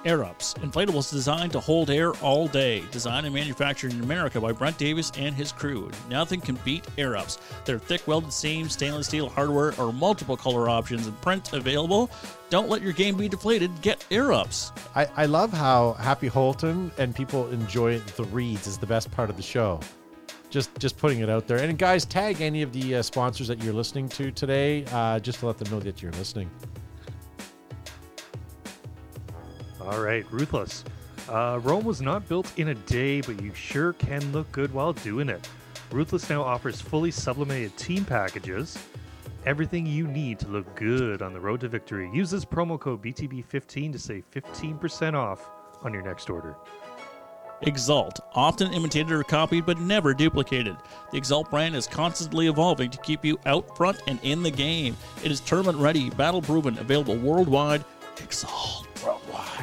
[0.07, 2.83] Air Ups, inflatables designed to hold air all day.
[2.93, 5.91] Designed and manufactured in America by Brent Davis and his crew.
[6.09, 7.39] Nothing can beat Air Ups.
[7.65, 12.09] Their thick welded seams, stainless steel hardware, or multiple color options and print available.
[12.49, 13.83] Don't let your game be deflated.
[13.83, 14.73] Get Air Ups.
[14.95, 19.29] I, I love how Happy Holton and people enjoy the reads is the best part
[19.29, 19.81] of the show.
[20.51, 21.59] Just just putting it out there.
[21.59, 25.41] And guys, tag any of the uh, sponsors that you're listening to today, uh, just
[25.41, 26.51] to let them know that you're listening.
[29.81, 30.85] All right, Ruthless.
[31.29, 34.93] Uh, Rome was not built in a day, but you sure can look good while
[34.93, 35.49] doing it.
[35.91, 38.79] Ruthless now offers fully sublimated team packages.
[39.45, 42.11] Everything you need to look good on the road to victory.
[42.13, 45.49] Use this promo code BTB15 to save 15% off
[45.83, 46.57] on your next order.
[47.62, 50.77] Exalt, often imitated or copied but never duplicated.
[51.11, 54.97] The Exalt brand is constantly evolving to keep you out front and in the game.
[55.25, 57.85] It is tournament ready, battle proven, available worldwide.
[58.23, 59.62] Exalt worldwide.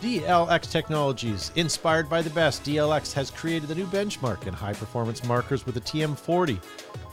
[0.00, 5.24] DLX Technologies, inspired by the best, DLX has created the new benchmark in high performance
[5.24, 6.58] markers with the TM40.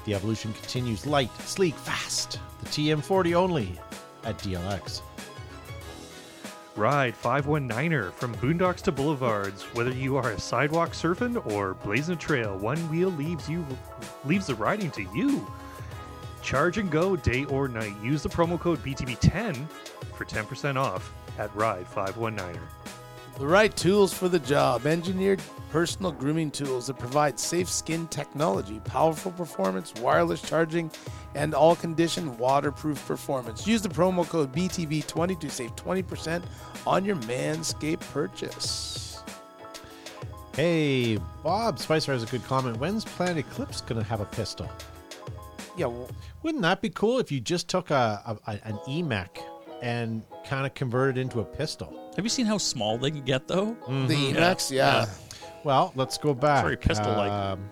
[0.06, 2.40] The evolution continues light, sleek, fast.
[2.62, 3.80] The TM40 only
[4.26, 5.02] at DLX.
[6.76, 9.62] Ride 519er from boondocks to boulevards.
[9.76, 13.64] Whether you are a sidewalk surfing or blazing a trail, one wheel leaves you
[14.26, 15.46] leaves the riding to you.
[16.42, 17.94] Charge and go day or night.
[18.02, 19.68] Use the promo code BTB10
[20.16, 22.58] for 10% off at Ride 519er.
[23.40, 24.86] The right tools for the job.
[24.86, 25.42] Engineered
[25.72, 30.92] personal grooming tools that provide safe skin technology, powerful performance, wireless charging,
[31.34, 33.66] and all condition waterproof performance.
[33.66, 36.44] Use the promo code BTB20 to save 20%
[36.86, 39.24] on your Manscaped purchase.
[40.56, 42.78] Hey, Bob Spicer has a good comment.
[42.78, 44.70] When's Planet Eclipse going to have a pistol?
[45.76, 46.08] Yeah, well,
[46.44, 49.30] Wouldn't that be cool if you just took a, a an EMEK
[49.82, 52.12] and kind of converted into a pistol?
[52.16, 53.76] Have you seen how small they can get though?
[53.88, 55.06] the EMEKs, yeah.
[55.64, 56.64] Well, let's go back.
[56.64, 57.32] very pistol-like.
[57.32, 57.70] Um,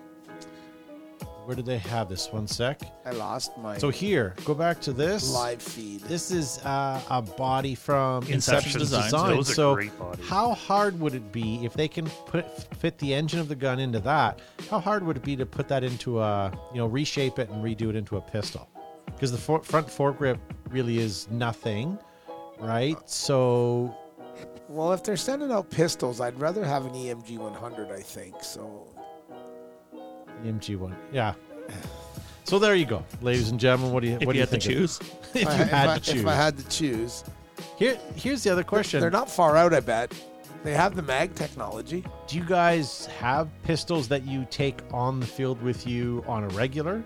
[1.44, 2.32] where did they have this?
[2.32, 2.80] One sec.
[3.04, 5.32] I lost my So here, go back to this.
[5.32, 6.00] live feed.
[6.02, 9.10] This is uh, a body from Inception Designs.
[9.10, 10.24] Those are so, great bodies.
[10.28, 13.80] how hard would it be if they can put fit the engine of the gun
[13.80, 14.38] into that?
[14.70, 17.62] How hard would it be to put that into a you know reshape it and
[17.62, 18.68] redo it into a pistol?
[19.06, 20.38] Because the for- front foregrip
[20.70, 21.98] really is nothing,
[22.62, 22.96] right?
[23.08, 23.94] So
[24.68, 28.42] Well, if they're sending out pistols, I'd rather have an EMF 100, I think.
[28.42, 28.88] So
[30.44, 31.34] EMF one, yeah.
[32.44, 33.92] So there you go, ladies and gentlemen.
[33.92, 34.78] What do you If what you do had to think?
[34.78, 35.00] choose,
[35.34, 37.24] if you I- had I, to choose, if I had to choose,
[37.76, 39.00] here here's the other question.
[39.00, 39.72] they're not far out.
[39.72, 40.12] I bet
[40.64, 42.04] they have the mag technology.
[42.26, 46.48] Do you guys have pistols that you take on the field with you on a
[46.48, 47.02] regular,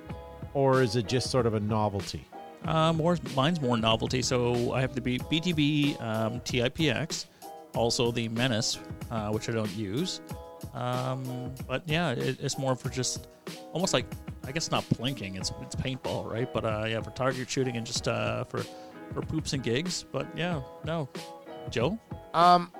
[0.54, 2.24] or is it just sort of a novelty?
[2.66, 4.22] Uh, more mine's more novelty.
[4.22, 7.26] So I have the B- BTB um, TIPX,
[7.74, 8.78] also the Menace,
[9.10, 10.20] uh, which I don't use.
[10.74, 13.28] Um, but yeah, it, it's more for just
[13.72, 14.06] almost like
[14.46, 15.36] I guess not plinking.
[15.36, 16.52] It's it's paintball, right?
[16.52, 18.64] But uh, yeah, for target shooting and just uh, for
[19.12, 20.04] for poops and gigs.
[20.10, 21.08] But yeah, no,
[21.70, 21.98] Joe.
[22.34, 22.70] Um,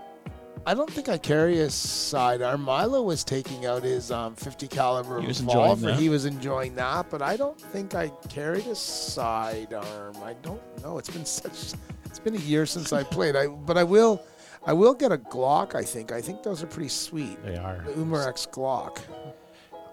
[0.67, 2.63] I don't think I carry a sidearm.
[2.63, 5.95] Milo was taking out his um, 50 caliber He revolver.
[5.95, 10.17] He was enjoying that, but I don't think I carried a sidearm.
[10.25, 10.99] I don't know.
[10.99, 11.79] It's been such.
[12.05, 13.37] It's been a year since I played.
[13.37, 14.21] I but I will.
[14.67, 15.77] I will get a Glock.
[15.77, 16.11] I think.
[16.11, 17.41] I think those are pretty sweet.
[17.45, 17.85] They are.
[17.87, 18.99] The Umarex Glock.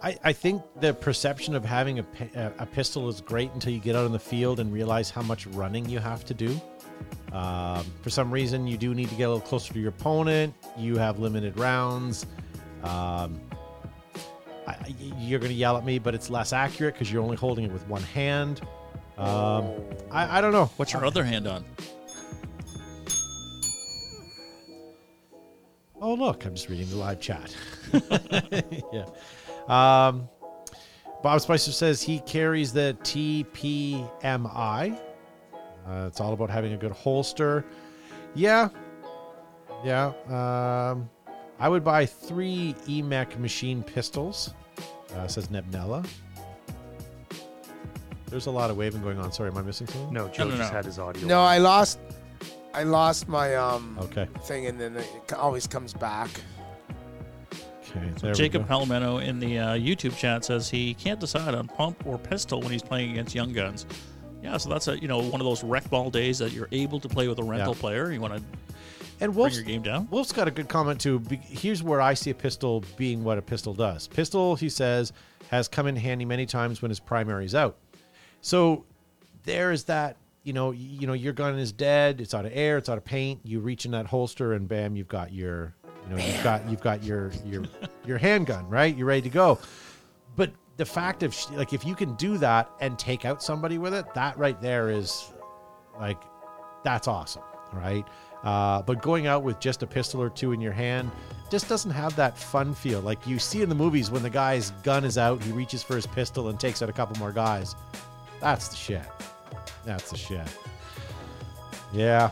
[0.02, 2.06] I, I think the perception of having a,
[2.36, 5.22] a, a pistol is great until you get out in the field and realize how
[5.22, 6.60] much running you have to do.
[7.32, 10.54] Um, for some reason, you do need to get a little closer to your opponent.
[10.78, 12.28] You have limited rounds.
[12.84, 13.42] Um,
[14.68, 17.66] I, you're going to yell at me, but it's less accurate because you're only holding
[17.66, 18.62] it with one hand.
[19.18, 19.72] Um,
[20.12, 20.66] I, I don't know.
[20.78, 21.66] What's your other hand on?
[26.02, 27.56] Oh, look, I'm just reading the live chat.
[28.94, 29.06] yeah.
[29.68, 30.28] Um,
[31.22, 35.00] Bob Spicer says he carries the TPMI.
[35.88, 37.66] Uh, it's all about having a good holster.
[38.36, 38.70] Yeah,
[39.84, 40.08] yeah.
[40.30, 41.10] Um,
[41.60, 44.54] I would buy three EMEK machine pistols.
[45.16, 46.06] Uh, says Nebnella.
[48.28, 49.32] There's a lot of waving going on.
[49.32, 50.12] Sorry, am I missing something?
[50.12, 50.76] No, Joe no, just no.
[50.76, 51.28] had his audio.
[51.28, 51.46] No, on.
[51.48, 52.00] I lost.
[52.74, 54.28] I lost my um Okay.
[54.46, 56.30] thing, and then it c- always comes back.
[57.96, 58.10] Okay.
[58.22, 58.76] There Jacob we go.
[58.76, 62.72] Palomeno in the uh, YouTube chat says he can't decide on pump or pistol when
[62.72, 63.86] he's playing against young guns.
[64.44, 67.00] Yeah, so that's a you know one of those rec ball days that you're able
[67.00, 67.80] to play with a rental Yeah.
[67.80, 68.12] player.
[68.12, 68.44] You want to
[69.22, 70.08] And bring your game down.
[70.12, 71.22] Wolf's got a good comment too.
[71.42, 74.08] Here's where I see a pistol being what a pistol does.
[74.08, 75.14] Pistol, he says,
[75.50, 77.78] has come in handy many times when his primary's out.
[78.42, 78.86] So
[79.44, 80.18] there is that.
[80.46, 82.20] You know, you know, your gun is dead.
[82.20, 82.78] It's out of air.
[82.78, 83.40] It's out of paint.
[83.46, 85.74] You reach in that holster, and bam, you've got your,
[86.04, 87.64] you know, you've got you've got your your
[88.06, 88.94] your handgun, right?
[88.94, 89.58] You're ready to go.
[90.74, 93.94] But the fact of like, if you can do that and take out somebody with
[93.94, 95.32] it, that right there is
[96.00, 96.22] like
[96.84, 98.06] that's awesome, right?
[98.44, 101.10] Uh, but going out with just a pistol or two in your hand
[101.50, 103.00] just doesn't have that fun feel.
[103.02, 105.96] Like you see in the movies when the guy's gun is out, he reaches for
[105.96, 107.76] his pistol and takes out a couple more guys.
[108.42, 109.04] That's the shit.
[109.86, 110.48] That's the shit.
[111.94, 112.32] Yeah.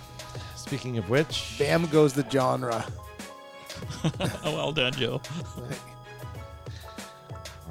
[0.56, 2.86] Speaking of which, Bam goes the genre.
[4.04, 4.12] Oh,
[4.44, 5.22] well done, Joe.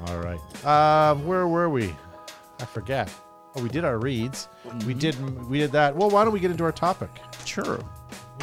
[0.07, 0.39] all right.
[0.65, 1.95] Uh, where were we?
[2.59, 3.11] I forget.
[3.55, 4.47] Oh, we did our reads.
[4.85, 5.15] We did.
[5.49, 5.95] We did that.
[5.95, 7.09] Well, why don't we get into our topic?
[7.45, 7.79] Sure.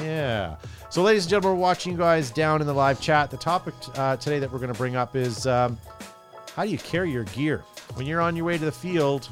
[0.03, 0.57] Yeah.
[0.91, 3.31] So, ladies and gentlemen, we're watching you guys down in the live chat.
[3.31, 5.79] The topic uh, today that we're going to bring up is um,
[6.55, 9.27] how do you carry your gear when you're on your way to the field?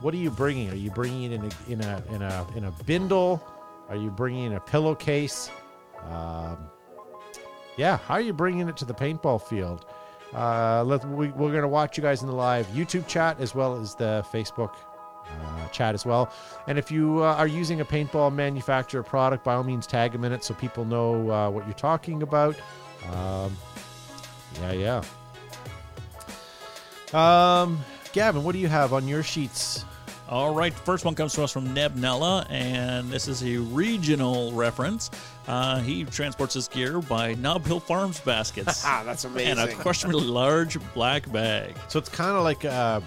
[0.00, 0.70] What are you bringing?
[0.70, 3.42] Are you bringing it in a in a in a in a bindle?
[3.88, 5.50] Are you bringing in a pillowcase?
[6.08, 6.58] Um,
[7.76, 9.86] yeah, how are you bringing it to the paintball field?
[10.34, 13.54] Uh, let, we, we're going to watch you guys in the live YouTube chat as
[13.54, 14.74] well as the Facebook
[15.26, 16.32] uh, chat as well.
[16.66, 20.24] And if you uh, are using a paintball manufacturer product, by all means, tag them
[20.24, 22.56] in it so people know uh, what you're talking about.
[23.12, 23.56] Um,
[24.60, 25.02] yeah,
[27.12, 27.60] yeah.
[27.62, 29.84] Um, Gavin, what do you have on your sheets?
[30.28, 34.50] All right, first one comes to us from Neb Nella, and this is a regional
[34.52, 35.08] reference.
[35.46, 39.50] Uh, he transports his gear by Knob Hill Farms baskets Ah, that's amazing.
[39.58, 41.76] and a questionably large black bag.
[41.86, 43.00] So it's kind of like a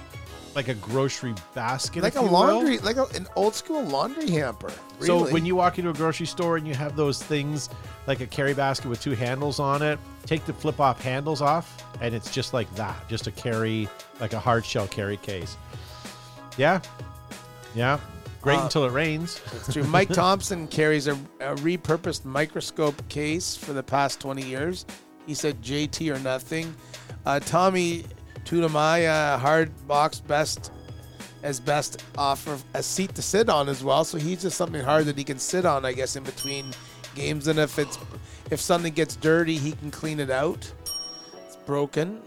[0.55, 2.39] like a grocery basket, like if a you will.
[2.39, 4.72] laundry, like a, an old school laundry hamper.
[5.01, 5.34] So really.
[5.34, 7.70] when you walk into a grocery store and you have those things
[8.07, 11.84] like a carry basket with two handles on it, take the flip off handles off,
[12.01, 13.89] and it's just like that, just a carry,
[14.20, 15.57] like a hard shell carry case.
[16.57, 16.82] Yeah,
[17.76, 17.99] yeah,
[18.41, 19.41] great Uh, until it rains.
[19.55, 19.84] It's true.
[19.84, 24.86] Mike Thompson carries a, a repurposed microscope case for the past 20 years.
[25.26, 26.74] He said JT or nothing.
[27.26, 28.05] Uh, Tommy
[28.45, 30.72] Tudamaya, hard box best
[31.43, 34.03] as best offer a seat to sit on as well.
[34.03, 36.65] So he's just something hard that he can sit on, I guess, in between
[37.15, 37.47] games.
[37.47, 37.97] And if it's
[38.51, 40.72] if something gets dirty, he can clean it out.
[41.45, 42.22] It's broken.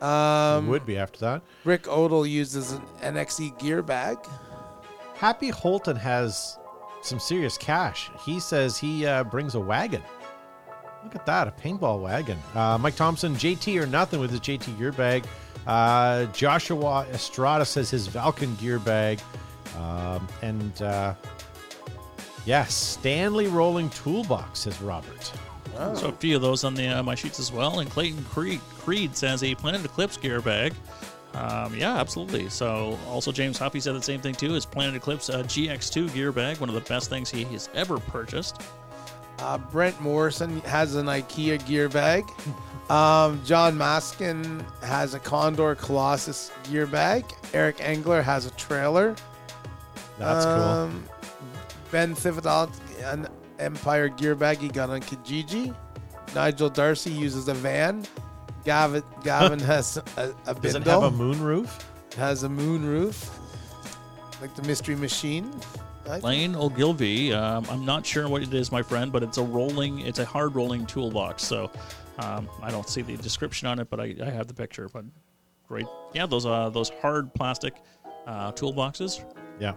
[0.00, 1.42] Um, would be after that.
[1.64, 4.18] Rick Odell uses an NXE gear bag.
[5.18, 6.58] Happy Holton has
[7.02, 8.08] some serious cash.
[8.24, 10.02] He says he uh, brings a wagon.
[11.02, 12.38] Look at that, a paintball wagon.
[12.54, 15.24] Uh, Mike Thompson, JT or nothing with his JT gear bag.
[15.66, 19.20] Uh, Joshua Estrada says his Valken gear bag.
[19.76, 21.14] Um, and uh,
[22.46, 25.32] yeah, Stanley Rolling Toolbox, says Robert.
[25.94, 27.80] So a few of those on the uh, my sheets as well.
[27.80, 30.74] And Clayton Creed, Creed says a Planet Eclipse gear bag.
[31.34, 32.48] Um, yeah, absolutely.
[32.48, 34.52] So also James Hoppy said the same thing too.
[34.52, 37.98] His Planet Eclipse uh, GX2 gear bag, one of the best things he has ever
[37.98, 38.60] purchased.
[39.38, 42.24] Uh, Brent Morrison has an IKEA gear bag.
[42.88, 47.22] Um, John Maskin has a Condor Colossus gear bag.
[47.52, 49.14] Eric Engler has a trailer.
[50.18, 50.54] That's cool.
[50.54, 51.04] um,
[51.90, 52.70] Ben Thibodeau,
[53.04, 55.74] an Empire gear bag he got on Kijiji.
[56.34, 58.06] Nigel Darcy uses a van.
[58.68, 61.86] Gavin, Gavin has a, a Does it have a moon roof?
[62.18, 63.30] has a moon roof,
[64.42, 65.50] like the Mystery Machine.
[66.06, 69.42] I- Lane Ogilvy, um, I'm not sure what it is, my friend, but it's a
[69.42, 71.42] rolling, it's a hard rolling toolbox.
[71.44, 71.70] So
[72.18, 74.86] um, I don't see the description on it, but I, I have the picture.
[74.92, 75.04] But
[75.66, 77.74] great, yeah, those uh, those hard plastic
[78.26, 79.24] uh, toolboxes,
[79.58, 79.72] Yeah.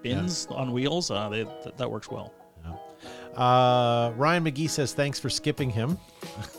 [0.00, 2.32] bins on wheels, uh, they, th- that works well.
[3.36, 5.98] Uh, Ryan McGee says thanks for skipping him.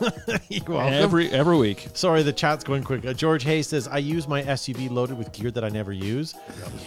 [0.92, 1.88] Every every week.
[1.94, 3.04] Sorry, the chat's going quick.
[3.04, 6.34] Uh, George Hayes says, I use my SUV loaded with gear that I never use.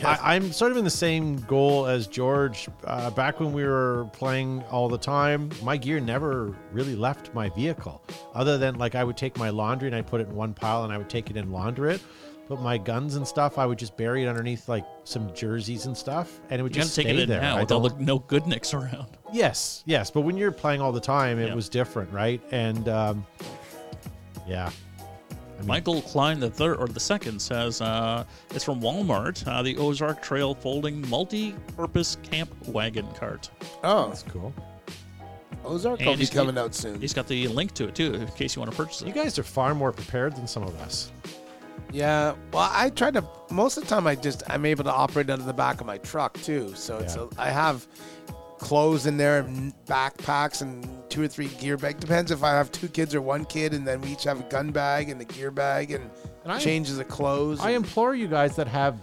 [0.03, 2.69] I, I'm sort of in the same goal as George.
[2.85, 7.49] Uh, back when we were playing all the time, my gear never really left my
[7.49, 8.01] vehicle,
[8.33, 10.83] other than like I would take my laundry and I'd put it in one pile
[10.83, 12.01] and I would take it and launder it.
[12.49, 15.95] But my guns and stuff, I would just bury it underneath like some jerseys and
[15.95, 17.39] stuff, and it would You got just to take stay it in there.
[17.41, 19.05] now I with all don't- the no good nicks around.
[19.31, 21.53] Yes, yes, but when you're playing all the time, it Yeah.
[21.53, 22.41] was different, right?
[22.51, 23.25] And um,
[24.47, 24.71] yeah,
[25.29, 28.23] I mean, Michael Klein the third or the second says uh,
[28.55, 29.45] it's from Walmart.
[29.47, 33.51] Uh, the Ozark Trail folding multi-purpose camp wagon cart.
[33.83, 34.51] Oh, that's cool.
[35.65, 36.99] Ozark And will be he's- coming out soon.
[36.99, 39.05] He's got the link to it too, in case you want to purchase it.
[39.07, 39.15] You it.
[39.15, 41.11] guys are far more prepared than some of us.
[41.91, 43.23] Yeah, well, I try to.
[43.49, 45.87] Most of the time, I just I'm able to operate out of the back of
[45.87, 46.73] my truck too.
[46.75, 47.27] So it's Yeah.
[47.37, 47.87] a, I have
[48.59, 51.99] clothes in there, and backpacks, and two or three gear bag.
[51.99, 54.43] Depends if I have two kids or one kid, and then we each have a
[54.43, 56.09] gun bag and a gear bag and,
[56.43, 57.59] And I- changes of clothes.
[57.61, 58.95] I and- implore you guys that have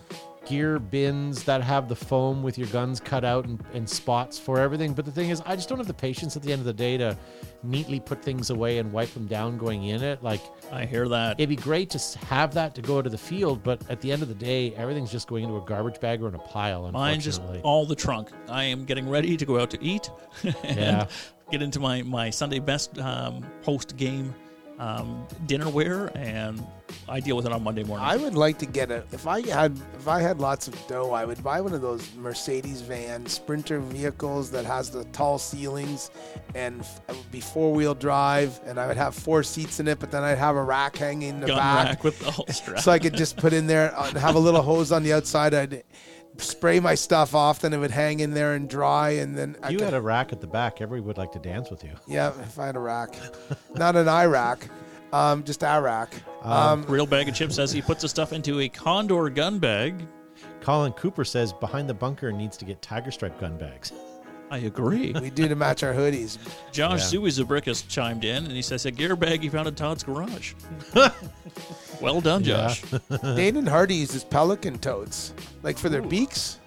[0.47, 4.59] gear bins that have the foam with your guns cut out and, and spots for
[4.61, 4.93] everything.
[4.95, 6.73] But the thing is, I just don't have the patience at the end of the
[6.73, 7.17] day to
[7.63, 10.23] neatly put things away and wipe them down going in it.
[10.23, 10.41] Like,
[10.73, 11.39] I hear that.
[11.41, 14.23] it'd be great to have that to go to the field, but at the end
[14.23, 16.91] of the day, everything's just going into a garbage bag or in a pile.
[16.93, 18.29] Mine just all the trunk.
[18.49, 20.11] I am getting ready to go out to eat
[20.45, 21.07] and Yeah.
[21.51, 24.35] get into my, my Sunday best um, post game
[24.79, 26.65] um, dinnerware, and
[27.09, 28.07] I deal with it on Monday morning.
[28.07, 29.05] I would like to get a.
[29.13, 32.15] If I had, if I had lots of dough, I would buy one of those
[32.17, 36.11] Mercedes van Sprinter vehicles that has the tall ceilings,
[36.55, 39.99] and it would be four wheel drive, and I would have four seats in it.
[39.99, 42.81] But then I'd have a rack hanging in the Gun back, with the whole strap.
[42.81, 45.13] so I could just put in there uh, and have a little hose on the
[45.13, 45.55] outside.
[45.55, 45.85] I'd
[46.39, 49.71] spray my stuff off, then it would hang in there and dry, and then I
[49.71, 50.81] you could, had a rack at the back.
[50.81, 51.93] Everybody would like to dance with you.
[52.07, 53.15] yeah, if I had a rack,
[53.75, 54.67] not an Iraq,
[55.13, 56.13] um, just a rack.
[56.43, 60.07] Um, Real Bag of Chips says he puts the stuff into a Condor gun bag.
[60.61, 63.93] Colin Cooper says behind the bunker needs to get tiger stripe gun bags.
[64.51, 65.13] I agree.
[65.21, 66.39] we do to match our hoodies.
[66.71, 67.19] Josh Yeah.
[67.19, 70.05] Zooey Zabrick has chimed in, and he says a gear bag he found in Todd's
[70.05, 70.55] garage.
[72.01, 72.69] well done, Yeah.
[72.69, 72.83] Josh.
[73.23, 75.33] Dane and Hardy uses pelican toads,
[75.63, 76.59] like for their beaks.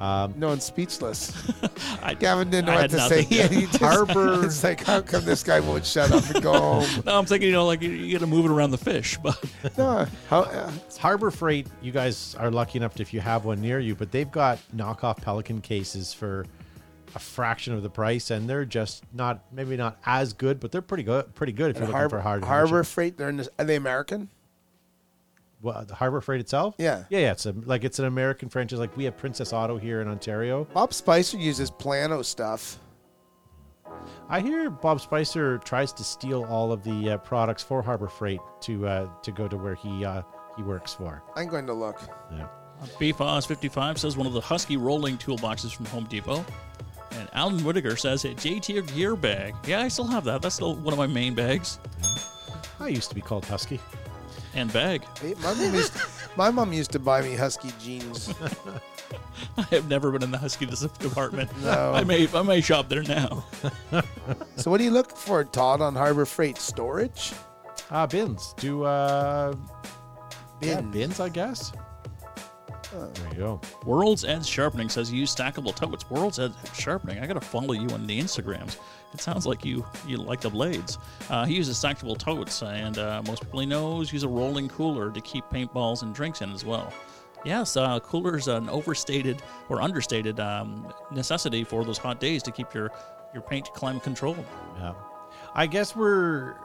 [0.00, 1.32] Um, No one's speechless.
[2.02, 3.26] I, Gavin didn't know I what had to nothing.
[3.26, 3.48] say.
[3.60, 7.02] He just- Harbor- It's like, how come this guy won't shut up and go home?
[7.06, 9.16] no, I'm thinking, you know, like you, you got to move it around the fish,
[9.22, 9.42] but
[9.78, 13.60] No, how, uh, Harbor Freight, you guys are lucky enough to, if you have one
[13.60, 16.44] near you, but they've got knockoff Pelican cases for
[17.14, 20.82] a fraction of the price, and they're just not maybe not as good, but they're
[20.82, 21.34] pretty good.
[21.34, 23.16] Pretty good if you're looking Harbor, for hard Harbor Freight.
[23.16, 24.28] They're in this, are they American?
[25.62, 26.74] Well, the Harbor Freight itself.
[26.78, 27.04] Yeah.
[27.08, 27.32] yeah, yeah.
[27.32, 28.78] It's a, like it's an American franchise.
[28.78, 30.64] Like we have Princess Auto here in Ontario.
[30.74, 32.78] Bob Spicer uses Plano stuff.
[34.28, 38.40] I hear Bob Spicer tries to steal all of the uh, products for Harbor Freight
[38.62, 40.22] to uh, to go to where he uh,
[40.56, 41.22] he works for.
[41.36, 42.00] I'm going to look.
[42.30, 42.48] Yeah.
[42.98, 46.44] BFOS55 says one of the Husky rolling toolboxes from Home Depot.
[47.16, 49.54] And Alan Whittaker says a JT gear bag.
[49.66, 50.42] Yeah, I still have that.
[50.42, 51.78] That's still one of my main bags
[52.80, 53.78] I used to be called Husky.
[54.54, 55.04] and bag.
[55.20, 55.92] Hey, my, mom used,
[56.36, 58.34] my mom used to buy me Husky jeans.
[59.56, 61.50] I have never been in the Husky department.
[61.62, 61.92] No.
[61.94, 63.44] I may I may shop there now.
[64.56, 67.32] So what do you look for, Todd, on Harbor Freight storage?
[67.90, 68.54] Ah, bins.
[68.56, 69.54] Do uh,
[70.62, 70.92] yeah, Bins.
[70.92, 71.72] bins, I guess.
[72.94, 73.60] There you go.
[73.84, 76.08] World's Edge Sharpening says you use stackable totes.
[76.08, 77.18] World's Edge Sharpening.
[77.18, 78.76] I gotta follow you on the Instagrams.
[79.12, 80.98] It sounds like you you like the blades.
[81.28, 85.10] Uh, he uses stackable totes, and uh, most people he knows use a rolling cooler
[85.10, 86.92] to keep paintballs and drinks in as well.
[87.44, 92.72] Yes, uh, cooler's an overstated or understated um, necessity for those hot days to keep
[92.72, 92.90] your
[93.32, 94.44] your paint climate controlled.
[94.78, 94.94] Yeah.
[95.54, 96.56] I guess we're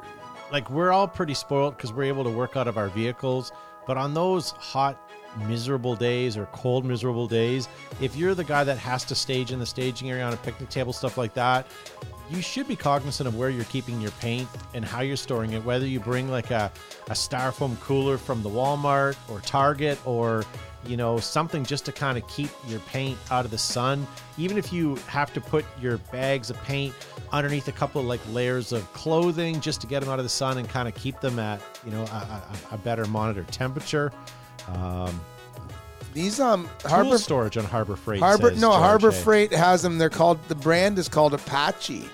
[0.52, 3.52] like we're all pretty spoiled because we're able to work out of our vehicles.
[3.86, 5.09] But on those hot,
[5.48, 7.68] miserable days or cold, miserable days,
[8.02, 10.70] if you're the guy that has to stage in the staging area on a picnic
[10.70, 11.68] table, stuff like that,
[12.30, 15.64] you should be cognizant of where you're keeping your paint and how you're storing it.
[15.64, 16.72] Whether you bring like a,
[17.08, 20.46] a styrofoam cooler from the Walmart or Target or
[20.86, 24.08] you know something just to kind of keep your paint out of the sun.
[24.38, 26.94] Even if you have to put your bags of paint
[27.32, 30.30] underneath a couple of like layers of clothing just to get them out of the
[30.30, 34.12] sun and kind of keep them at you know a, a, a better monitor temperature
[34.68, 35.20] um
[36.14, 39.14] These um harbor storage on harbor freight Harbor says no George Harbor A.
[39.14, 39.98] Freight has them.
[39.98, 42.06] They're called the brand is called Apache.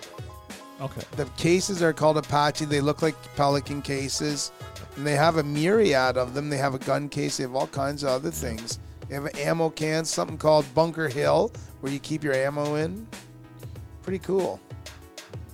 [0.82, 1.02] Okay.
[1.16, 2.66] The cases are called Apache.
[2.66, 4.52] They look like Pelican cases,
[4.98, 6.50] and they have a myriad of them.
[6.50, 7.38] They have a gun case.
[7.38, 8.80] They have all kinds of other things.
[9.08, 13.08] They have an ammo cans, something called Bunker Hill, where you keep your ammo in.
[14.04, 14.60] Pretty cool.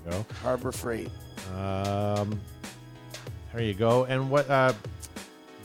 [0.09, 0.25] Go.
[0.41, 1.11] Harbor Freight.
[1.55, 2.39] Um,
[3.53, 4.05] there you go.
[4.05, 4.73] And what uh,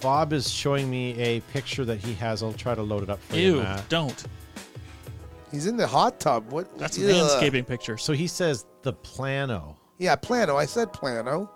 [0.06, 2.40] Bob is showing me a picture that he has.
[2.40, 3.56] I'll try to load it up for you.
[3.56, 3.62] Ew!
[3.64, 3.88] Matt.
[3.88, 4.24] Don't.
[5.50, 6.52] He's in the hot tub.
[6.52, 6.78] What?
[6.78, 7.06] That's Ugh.
[7.06, 8.04] landscaping pictures.
[8.04, 9.76] So he says the Plano.
[9.98, 10.56] Yeah, Plano.
[10.56, 11.50] I said Plano.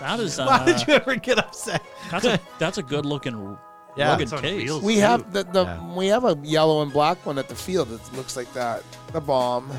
[0.00, 1.80] That is Why uh, did you ever get upset?
[2.10, 3.56] that's a that's a good looking
[3.96, 4.08] Yeah.
[4.10, 4.64] rugged It's on case.
[4.64, 4.82] wheels.
[4.82, 5.00] We too.
[5.02, 5.94] have the, the Yeah.
[5.94, 8.82] we have a yellow and black one at the field that looks like that.
[9.12, 9.70] The bomb.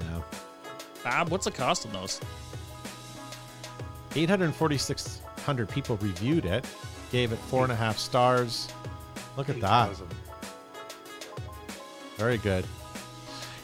[0.00, 0.22] Yeah.
[1.04, 2.18] Bob, what's the cost of those?
[5.48, 6.64] 84600 people reviewed it,
[7.10, 8.68] gave it four and a half stars.
[9.36, 9.90] Look at that.
[12.16, 12.64] Very good.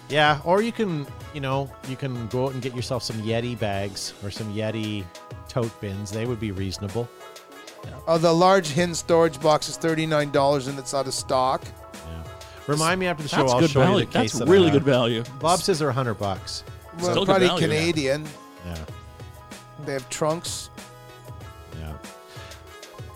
[0.08, 3.58] Yeah, or you can, you know, you can go out and get yourself some Yeti
[3.58, 5.04] bags or some Yeti
[5.48, 6.10] tote bins.
[6.10, 7.08] They would be reasonable.
[8.06, 11.62] Oh, the large hin storage box is thirty nine dollars and it's out of stock.
[11.92, 12.22] Yeah.
[12.66, 13.38] Remind me after the show.
[13.38, 13.98] That's I'll good show value.
[14.00, 14.72] you the case That's that really have.
[14.74, 15.22] good value.
[15.40, 16.64] Bob says they're 100 bucks.
[16.98, 17.66] Well, Still good probably value, yeah.
[17.78, 18.26] Canadian.
[18.66, 18.76] Yeah.
[19.84, 20.70] They have trunks.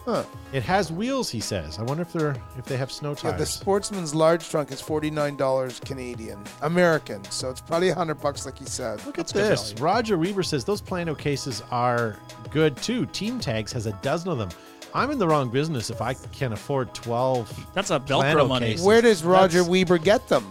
[0.08, 0.22] Yeah.
[0.22, 0.24] Huh.
[0.52, 1.78] It has wheels, he says.
[1.78, 3.44] I wonder if they're if they have snow Yeah, the.
[3.46, 7.22] Sportsman's large trunk is forty nine dollars Canadian, American.
[7.30, 9.04] So it's probably hundred bucks, like he said.
[9.06, 9.80] Look at That's this.
[9.80, 12.16] Roger Weaver says those Plano cases are
[12.50, 13.06] good too.
[13.06, 14.48] Team Tags has a dozen of them.
[14.94, 17.66] I'm in the wrong business if I can afford 12.
[17.74, 18.66] That's a Plano Velcro money.
[18.72, 18.82] case.
[18.82, 20.46] Where does Roger That's- Weber get them?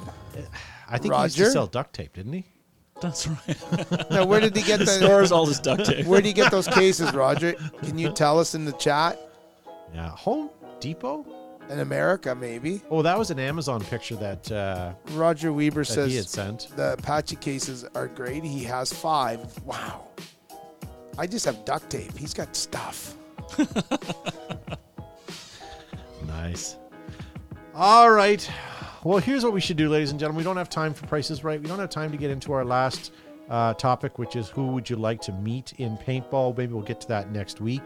[0.89, 2.45] I think he used to sell duct tape, didn't he?
[3.01, 4.09] That's right.
[4.11, 4.91] Now, where did he get He the?
[4.91, 6.05] stores all this duct tape.
[6.05, 7.53] Where did he get those cases, Roger?
[7.83, 9.19] Can you tell us in the chat?
[9.97, 10.09] Yeah.
[10.11, 11.25] Home Depot?
[11.69, 12.81] In America, maybe.
[12.89, 16.69] Oh, that was an Amazon picture that, uh, Roger Weber that he had says sent.
[16.77, 18.43] the Apache cases are great.
[18.43, 19.39] He has five.
[19.65, 20.07] Wow.
[21.17, 22.15] I just have duct tape.
[22.17, 23.15] He's got stuff.
[26.25, 26.77] Nice.
[27.73, 28.47] All right.
[29.03, 30.37] Well, here's what we should do, ladies and gentlemen.
[30.37, 31.61] We don't have time for prices right.
[31.61, 33.11] We don't have time to get into our last
[33.49, 36.57] uh, topic, which is who would you like to meet in paintball.
[36.57, 37.83] Maybe we'll get to that next week.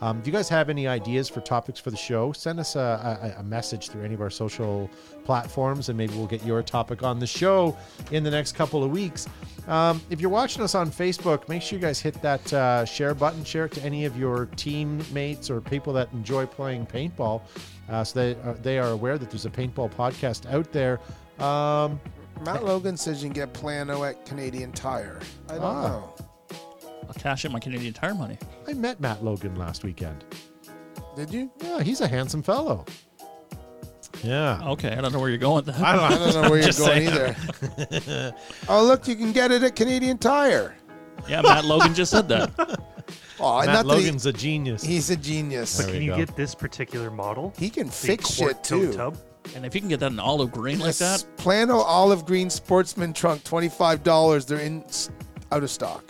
[0.00, 3.34] Um, if you guys have any ideas for topics for the show, send us a,
[3.36, 4.90] a, a message through any of our social
[5.24, 7.76] platforms, and maybe we'll get your topic on the show
[8.10, 9.28] in the next couple of weeks.
[9.68, 13.14] Um, if you're watching us on Facebook, make sure you guys hit that uh, share
[13.14, 17.42] button, share it to any of your teammates or people that enjoy playing paintball,
[17.88, 20.98] uh, so they are, they are aware that there's a paintball podcast out there.
[21.38, 22.00] Um,
[22.44, 25.20] Matt Logan says you can get Plano at Canadian Tire.
[25.48, 25.82] I don't Ah.
[25.88, 26.14] know.
[27.08, 28.38] I'll cash in my Canadian Tire money.
[28.68, 30.24] I met Matt Logan last weekend.
[31.16, 31.50] Did you?
[31.62, 32.84] Yeah, he's a handsome fellow.
[34.22, 34.60] Yeah.
[34.70, 35.80] Okay, I don't know where you're going with that.
[35.84, 37.34] I don't I don't know where you're Just going saying.
[37.88, 38.34] either.
[38.68, 40.74] oh, look, you can get it at Canadian Tire.
[41.28, 42.50] Yeah, Matt Logan just said that.
[43.40, 44.84] Oh, Matt not that he- Logan's a genius.
[44.84, 45.76] he's a genius.
[45.76, 46.16] There But we can you go.
[46.18, 47.52] get this particular model?
[47.58, 48.92] He can The fix quart shit tote too.
[48.92, 49.18] Tub?
[49.54, 53.12] And if you can get that in olive green like that, Plano olive green sportsman
[53.12, 54.46] trunk, twenty five dollars.
[54.46, 54.84] They're in
[55.50, 56.04] out of stock.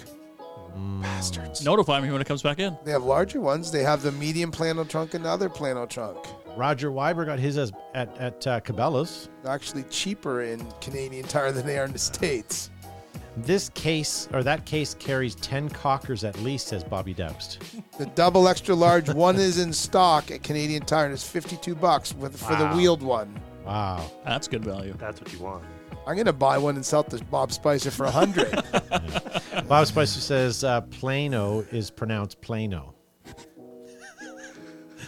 [1.01, 1.65] Bastards.
[1.65, 2.77] notify me when it comes back in.
[2.85, 3.71] They have larger ones.
[3.71, 6.19] They have the medium Plano trunk and the other Plano trunk.
[6.57, 9.29] Roger Weiber got his as, at, at uh, Cabela's.
[9.43, 12.71] They're actually cheaper in Canadian Tire than they are in the States.
[13.37, 17.63] This case, or that case, carries 10 cockers at least, says Bobby Doust.
[17.99, 21.75] The double extra large one is in stock at Canadian Tire and it's fifty two
[21.75, 22.77] bucks with for the Wow.
[22.77, 23.41] wheeled one.
[23.65, 24.05] Wow.
[24.25, 24.95] That's good value.
[24.99, 25.65] That's what you want.
[26.07, 28.51] I'm gonna buy one and sell it to Bob Spicer for a hundred.
[29.69, 32.95] Bob Spicer says uh, Plano is pronounced Plano.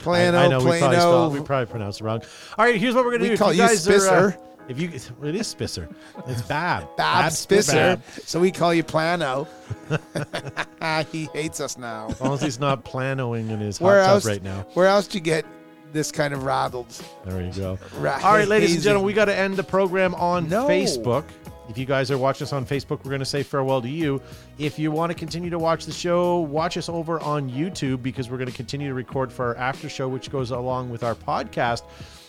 [0.01, 0.99] Plano, I, I know we probably, Plano.
[0.99, 2.23] spelled- we probably pronounced it wrong.
[2.59, 3.35] All right, here's what we're going to We do.
[3.35, 3.97] If call you guys are, uh,
[4.33, 4.39] Spisser.
[4.69, 5.93] If you, it is Spisser.
[6.27, 6.89] It's Bab.
[6.97, 7.63] Bob Spisser.
[7.63, 8.01] Spicer.
[8.27, 9.47] So we call you Plano.
[11.13, 12.09] he hates us now.
[12.09, 14.67] As long as he's not planoing in his hot Where tub right now.
[14.75, 15.45] Where else do you get
[15.93, 16.89] this kind of rattled?
[17.25, 17.79] There you go.
[17.99, 20.67] Ra- All right, ladies and gentlemen, we got to end the program on No.
[20.67, 21.25] Facebook.
[21.69, 24.21] If you guys are watching us on Facebook, we're going to say farewell to you.
[24.59, 28.29] If you want to continue to watch the show, watch us over on YouTube because
[28.29, 31.15] we're going to continue to record for our after show, which goes along with our
[31.15, 31.83] podcast.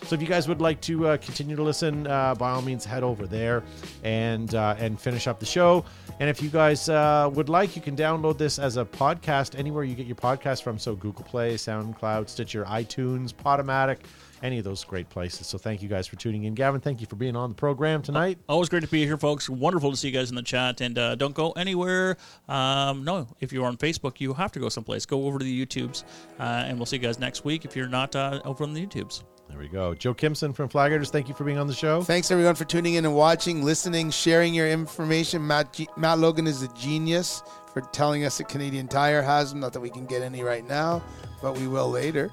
[0.06, 2.86] So if you guys would like to uh, continue to listen, uh, by all means,
[2.86, 3.64] head over there
[4.04, 5.84] and uh, and finish up the show.
[6.20, 9.84] And if you guys uh, would like, you can download this as a podcast anywhere
[9.84, 10.78] you get your podcast from.
[10.78, 13.98] So Google Play, SoundCloud, Stitcher, iTunes, Podomatic,
[14.44, 15.48] any of those great places.
[15.48, 16.54] So thank you guys for tuning in.
[16.54, 18.38] Gavin, thank you for being on the program tonight.
[18.48, 19.50] Always great to be here, folks.
[19.50, 20.82] Wonderful to see you guys in the chat.
[20.82, 22.18] And uh, don't go anywhere.
[22.48, 25.06] Um, no, if you're on Facebook, you have to go someplace.
[25.06, 26.04] Go over to the YouTubes,
[26.40, 28.86] uh, and we'll see you guys next week if you're not uh, over on the
[28.86, 29.24] YouTubes.
[29.50, 29.94] There we go.
[29.94, 32.02] Joe Kimson from Flaggers, thank you for being on the show.
[32.02, 35.46] Thanks everyone for tuning in and watching, listening, sharing your information.
[35.46, 37.42] Matt G- Matt Logan is a genius
[37.74, 39.60] for telling us that Canadian Tire has them.
[39.62, 41.02] Not that we can get any right now,
[41.42, 42.32] but we will later.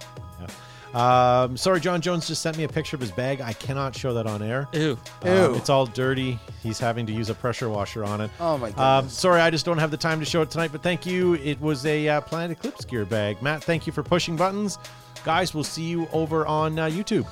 [0.95, 3.41] Um, sorry, John Jones just sent me a picture of his bag.
[3.41, 4.69] I cannot show that on air.
[4.75, 4.99] Ew.
[5.23, 5.55] Um, Ew.
[5.55, 6.39] it's all dirty.
[6.63, 8.31] He's having to use a pressure washer on it.
[8.39, 9.05] Oh my God.
[9.05, 11.35] Um, sorry, I just don't have the time to show it tonight, but thank you.
[11.37, 13.41] It was a uh, Planet Eclipse gear bag.
[13.41, 14.79] Matt, thank you for pushing buttons.
[15.25, 17.27] Guys, we'll see you over on uh, YouTube.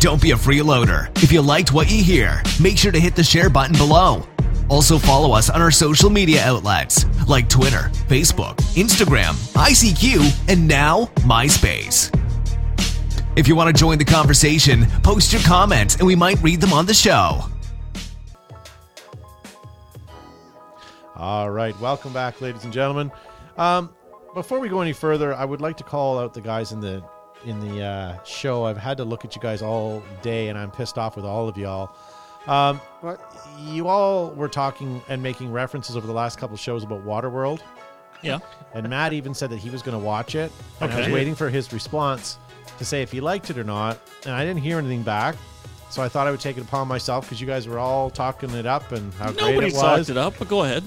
[0.00, 1.10] Don't be a freeloader.
[1.22, 4.26] If you liked what you hear, make sure to hit the share button below.
[4.68, 11.06] Also, follow us on our social media outlets like Twitter, Facebook, Instagram, ICQ, and now
[11.16, 12.16] MySpace.
[13.36, 16.72] If you want to join the conversation, post your comments and we might read them
[16.72, 17.42] on the show.
[21.16, 23.10] All right, welcome back, ladies and gentlemen.
[23.58, 23.90] Um,
[24.34, 27.02] before we go any further, I would like to call out the guys in the
[27.44, 28.64] in the uh, show.
[28.64, 31.48] I've had to look at you guys all day, and I'm pissed off with all
[31.48, 31.90] of y'all.
[32.46, 33.20] Um, What?
[33.58, 37.60] you all were talking and making references over the last couple of shows about Waterworld,
[38.22, 38.38] Yeah.
[38.74, 40.50] and Matt even said that he was going to watch it.
[40.80, 42.38] And I was waiting for his response
[42.78, 45.36] to say if he liked it or not, and I didn't hear anything back.
[45.90, 48.50] So I thought I would take it upon myself because you guys were all talking
[48.50, 49.82] it up and how Nobody great it was.
[49.82, 50.84] talked it up, but go ahead.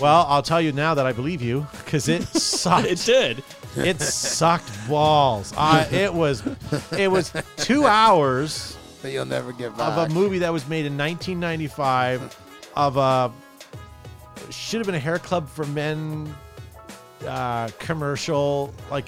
[0.00, 2.86] Well, I'll tell you now that I believe you because it sucked.
[2.86, 3.42] It did.
[3.76, 5.52] it sucked balls.
[5.56, 6.42] Uh, it was,
[6.96, 10.96] it was two hours That you'll never get of a movie that was made in
[10.96, 12.36] 1995
[12.76, 13.30] of a
[14.50, 16.34] should have been a hair club for men
[17.26, 18.72] uh, commercial.
[18.90, 19.06] Like,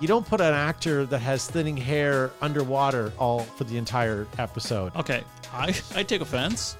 [0.00, 4.94] you don't put an actor that has thinning hair underwater all for the entire episode.
[4.96, 6.76] Okay, I, I take offense.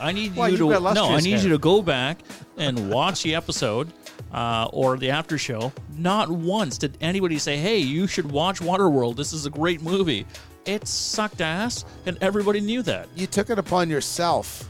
[0.00, 1.08] I need Why, you to no.
[1.10, 1.42] I need hair.
[1.44, 2.20] you to go back
[2.56, 3.92] and watch the episode
[4.32, 5.72] uh, or the after show.
[5.96, 9.16] Not once did anybody say, "Hey, you should watch Waterworld.
[9.16, 10.26] This is a great movie."
[10.64, 13.08] It sucked ass, and everybody knew that.
[13.16, 14.68] you took it upon yourself.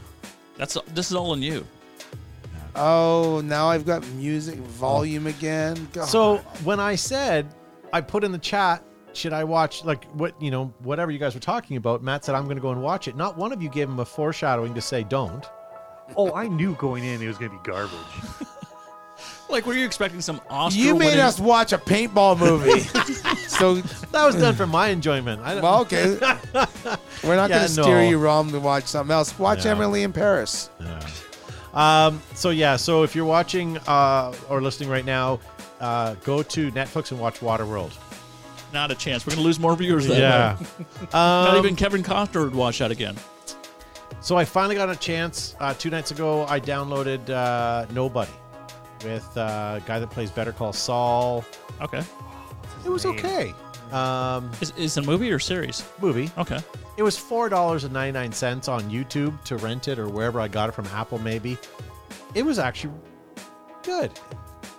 [0.57, 1.65] That's this is all on you.
[2.75, 5.87] Oh, now I've got music volume again.
[5.91, 6.05] God.
[6.05, 7.47] So when I said
[7.91, 8.83] I put in the chat,
[9.19, 12.01] should I watch like what you know whatever you guys were talking about?
[12.01, 13.15] Matt said I'm going to go and watch it.
[13.15, 15.45] Not one of you gave him a foreshadowing to say don't.
[16.17, 17.91] Oh, I knew going in it was going to be garbage.
[19.49, 20.79] Like, were you expecting some Oscar?
[20.79, 22.81] you made winning- us watch a paintball movie.
[23.47, 23.75] so,
[24.11, 25.41] That was done for my enjoyment.
[25.41, 26.05] I don't, well, okay.
[27.23, 28.09] We're not Yeah, going to steer no.
[28.09, 29.37] you wrong to watch something else.
[29.39, 29.71] Watch Yeah.
[29.71, 30.69] Emily in Paris.
[31.73, 35.39] Um, so yeah, so if you're watching uh, or listening right now,
[35.79, 37.93] uh, go to Netflix and watch Waterworld.
[38.73, 39.25] Not a chance.
[39.25, 40.07] We're gonna lose more viewers.
[40.07, 40.57] That Yeah.
[40.59, 40.65] way.
[41.13, 43.15] Not Um, even Kevin Costner would watch that again.
[44.21, 45.55] So I finally got a chance.
[45.59, 48.31] Uh, two nights ago, I downloaded uh, Nobody
[49.03, 51.45] with uh, a guy that plays Better Call Saul.
[51.81, 52.03] Okay.
[52.85, 53.53] It was okay.
[53.91, 55.83] Um, Is is it a movie or series?
[55.99, 56.29] movie.
[56.37, 56.59] Okay.
[56.97, 60.39] It was four dollars and ninety nine cents on YouTube to rent it or wherever
[60.39, 61.17] I got it from Apple.
[61.17, 61.57] Maybe
[62.35, 62.93] it was actually
[63.83, 64.11] good.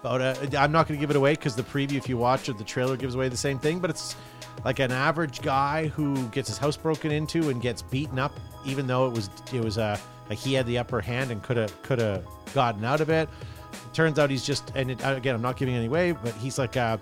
[0.00, 2.48] About a, I'm not going to give it away because the preview, if you watch
[2.48, 3.80] it, the trailer gives away the same thing.
[3.80, 4.16] But it's
[4.64, 8.32] like an average guy who gets his house broken into and gets beaten up,
[8.64, 9.98] even though it was it was a
[10.28, 12.24] like he had the upper hand and could have could have
[12.54, 13.28] gotten out of it.
[13.92, 16.76] Turns out he's just and it, again, I'm not giving any away, but he's like
[16.76, 16.98] a,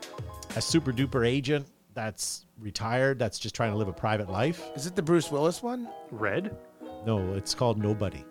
[0.57, 4.62] a super duper agent that's retired that's just trying to live a private life.
[4.74, 5.88] Is it the Bruce Willis one?
[6.11, 6.57] Red?
[7.07, 8.24] No, it's called Nobody.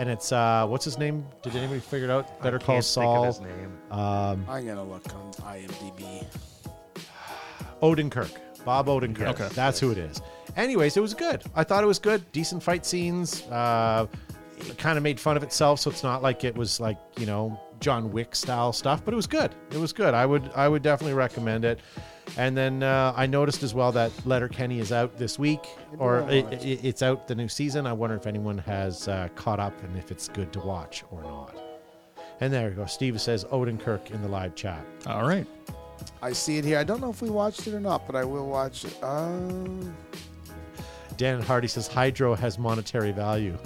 [0.00, 1.26] And it's uh what's his name?
[1.42, 2.40] Did anybody figure it out?
[2.42, 3.24] Better I Call can't think of Saul.
[3.26, 3.72] his name.
[3.90, 6.24] Um I'm going to look on IMDb.
[7.82, 8.30] Odenkirk.
[8.64, 9.28] Bob Odenkirk.
[9.28, 9.48] Okay.
[9.52, 10.22] That's who it is.
[10.56, 11.42] Anyways, it was good.
[11.54, 12.30] I thought it was good.
[12.32, 13.42] Decent fight scenes.
[13.42, 14.06] Uh
[14.58, 17.26] it kind of made fun of itself, so it's not like it was like, you
[17.26, 19.54] know, John Wick style stuff, but it was good.
[19.70, 20.14] It was good.
[20.14, 21.78] I would I would definitely recommend it.
[22.36, 25.60] And then uh, I noticed as well that Letterkenny is out this week,
[25.98, 27.86] or it, it, it's out the new season.
[27.86, 31.22] I wonder if anyone has uh, caught up and if it's good to watch or
[31.22, 31.56] not.
[32.40, 32.86] And there you go.
[32.86, 34.84] Steve says Odenkirk in the live chat.
[35.06, 35.46] All right.
[36.22, 36.78] I see it here.
[36.78, 39.02] I don't know if we watched it or not, but I will watch it.
[39.02, 39.94] Um,
[41.16, 43.58] Dan Hardy says Hydro has monetary value.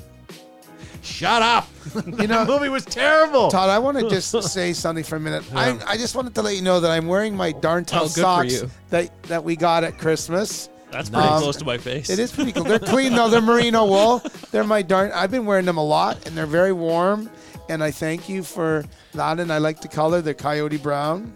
[1.02, 1.68] Shut up!
[1.94, 3.50] you know, the movie was terrible.
[3.50, 5.44] Todd, I want to just say something for a minute.
[5.54, 8.06] I, I just wanted to let you know that I'm wearing my darn tough Oh,
[8.06, 10.68] socks that, that we got at Christmas.
[10.90, 12.08] That's pretty Um, close to my face.
[12.08, 12.64] It is pretty cool.
[12.64, 13.28] They're clean though.
[13.28, 14.22] They're merino wool.
[14.52, 15.10] They're my darn.
[15.12, 17.28] I've been wearing them a lot, and they're very warm.
[17.68, 19.40] And I thank you for that.
[19.40, 20.20] And I like the color.
[20.20, 21.32] They're coyote brown.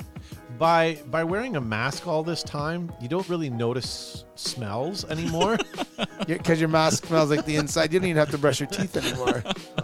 [0.59, 5.59] By by wearing a mask all this time, you don't really notice smells anymore.
[6.27, 7.91] Because your mask smells like the inside.
[7.91, 9.43] You don't even have to brush your teeth anymore.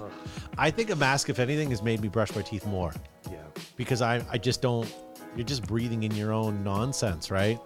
[0.58, 2.92] I think a mask, if anything, has made me brush my teeth more
[3.30, 3.38] Yeah.
[3.76, 4.92] because I I just don't.
[5.36, 7.58] You're just breathing in your own nonsense, right?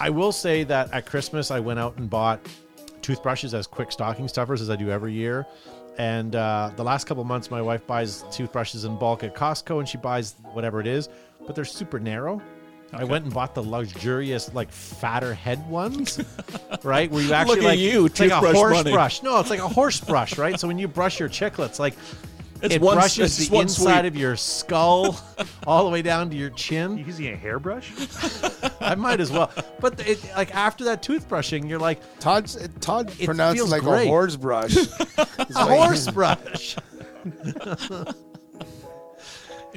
[0.00, 2.40] I will say that at Christmas I went out and bought
[3.02, 5.46] toothbrushes as quick stocking stuffers as I do every year.
[5.98, 9.88] And uh, the last couple months, my wife buys toothbrushes in bulk at Costco, and
[9.88, 11.08] she buys whatever it is,
[11.48, 12.40] but they're super narrow.
[12.92, 16.20] I went and bought the luxurious, like fatter head ones,
[16.84, 17.10] right?
[17.10, 18.92] Where you actually Look at like you, it's like a horse money.
[18.92, 19.22] brush.
[19.22, 20.58] No, it's like a horse brush, right?
[20.58, 21.94] So when you brush your chiclets, like
[22.62, 24.04] It's it one- brushes it's the one inside sweep.
[24.12, 25.20] of your skull
[25.66, 26.92] all the way down to your chin.
[26.92, 27.06] You chin.
[27.06, 27.92] using a hairbrush?
[28.80, 29.50] I might as well.
[29.80, 34.06] But it, like after that toothbrushing, you're like Todd's uh, Todd It pronounces like great.
[34.06, 34.76] a horse brush.
[35.18, 36.76] a horse brush.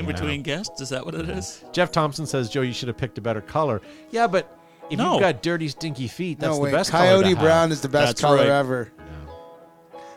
[0.02, 1.64] In between guests, is that what it is?
[1.72, 3.82] Jeff Thompson says, Joe, you should have picked a better color.
[4.12, 4.58] Yeah, but
[4.90, 5.14] if No.
[5.14, 6.72] you've got dirty, stinky feet, that's no the way.
[6.72, 7.40] best color Coyote to have.
[7.40, 8.48] brown is the best That's color right.
[8.48, 8.92] ever.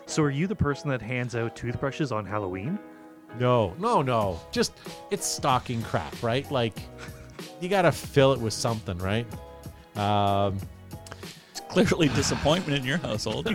[0.07, 2.77] So are you the person that hands out toothbrushes on Halloween?
[3.39, 4.39] No, no, no.
[4.51, 4.73] Just
[5.11, 6.49] it's stocking crap, right?
[6.51, 6.77] Like
[7.59, 9.25] you got to fill it with something, right?
[9.95, 10.57] Um,
[11.69, 13.47] Clearly disappointment in your household.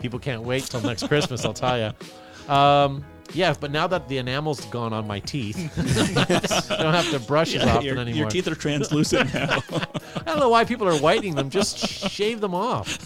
[0.00, 1.44] people can't wait till next Christmas.
[1.44, 2.52] I'll tell you.
[2.52, 5.56] Um, yeah, but now that the enamel's gone on my teeth,
[6.70, 8.20] I don't have to brush as Yeah, often your, anymore.
[8.20, 9.62] your teeth are translucent now.
[9.70, 11.50] I don't know why people are whitening them.
[11.50, 11.78] Just
[12.10, 12.98] shave them off.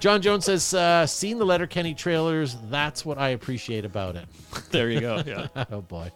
[0.00, 2.56] John Jones says, uh, "Seen the Letterkenny trailers.
[2.70, 4.26] That's what I appreciate about it."
[4.70, 5.22] there you go.
[5.26, 5.46] Yeah.
[5.70, 6.10] oh boy.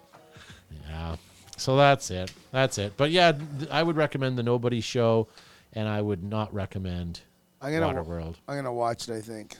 [0.88, 1.16] Yeah.
[1.56, 2.32] So that's it.
[2.52, 2.94] That's it.
[2.96, 5.28] But yeah, th- I would recommend the Nobody Show,
[5.72, 7.20] and I would not recommend
[7.62, 8.36] I'm gonna Waterworld.
[8.48, 9.14] I'm gonna watch it.
[9.14, 9.56] I think.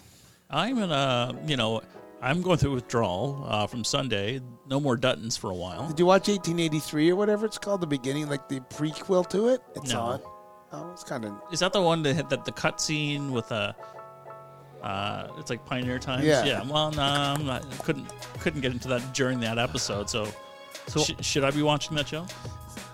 [0.51, 1.81] I'm in a, you know,
[2.23, 4.41] I'm going through withdrawal uh, from Sunday.
[4.69, 5.89] No more Duttons for a while.
[5.89, 7.81] Did you watch 1883 or whatever it's called?
[7.81, 9.63] The beginning, like the prequel to it.
[9.75, 10.01] It's No.
[10.01, 10.21] on.
[10.73, 11.33] Oh, it's kind of.
[11.53, 13.75] Is that the one that had that the cut scene with a?
[14.83, 16.25] Uh, it's like Pioneer Times.
[16.25, 16.63] Yeah.
[16.63, 18.09] Well, no, I'm not, couldn't
[18.41, 20.09] couldn't get into that during that episode.
[20.09, 20.29] So,
[20.87, 22.27] So sh- should I be watching that show?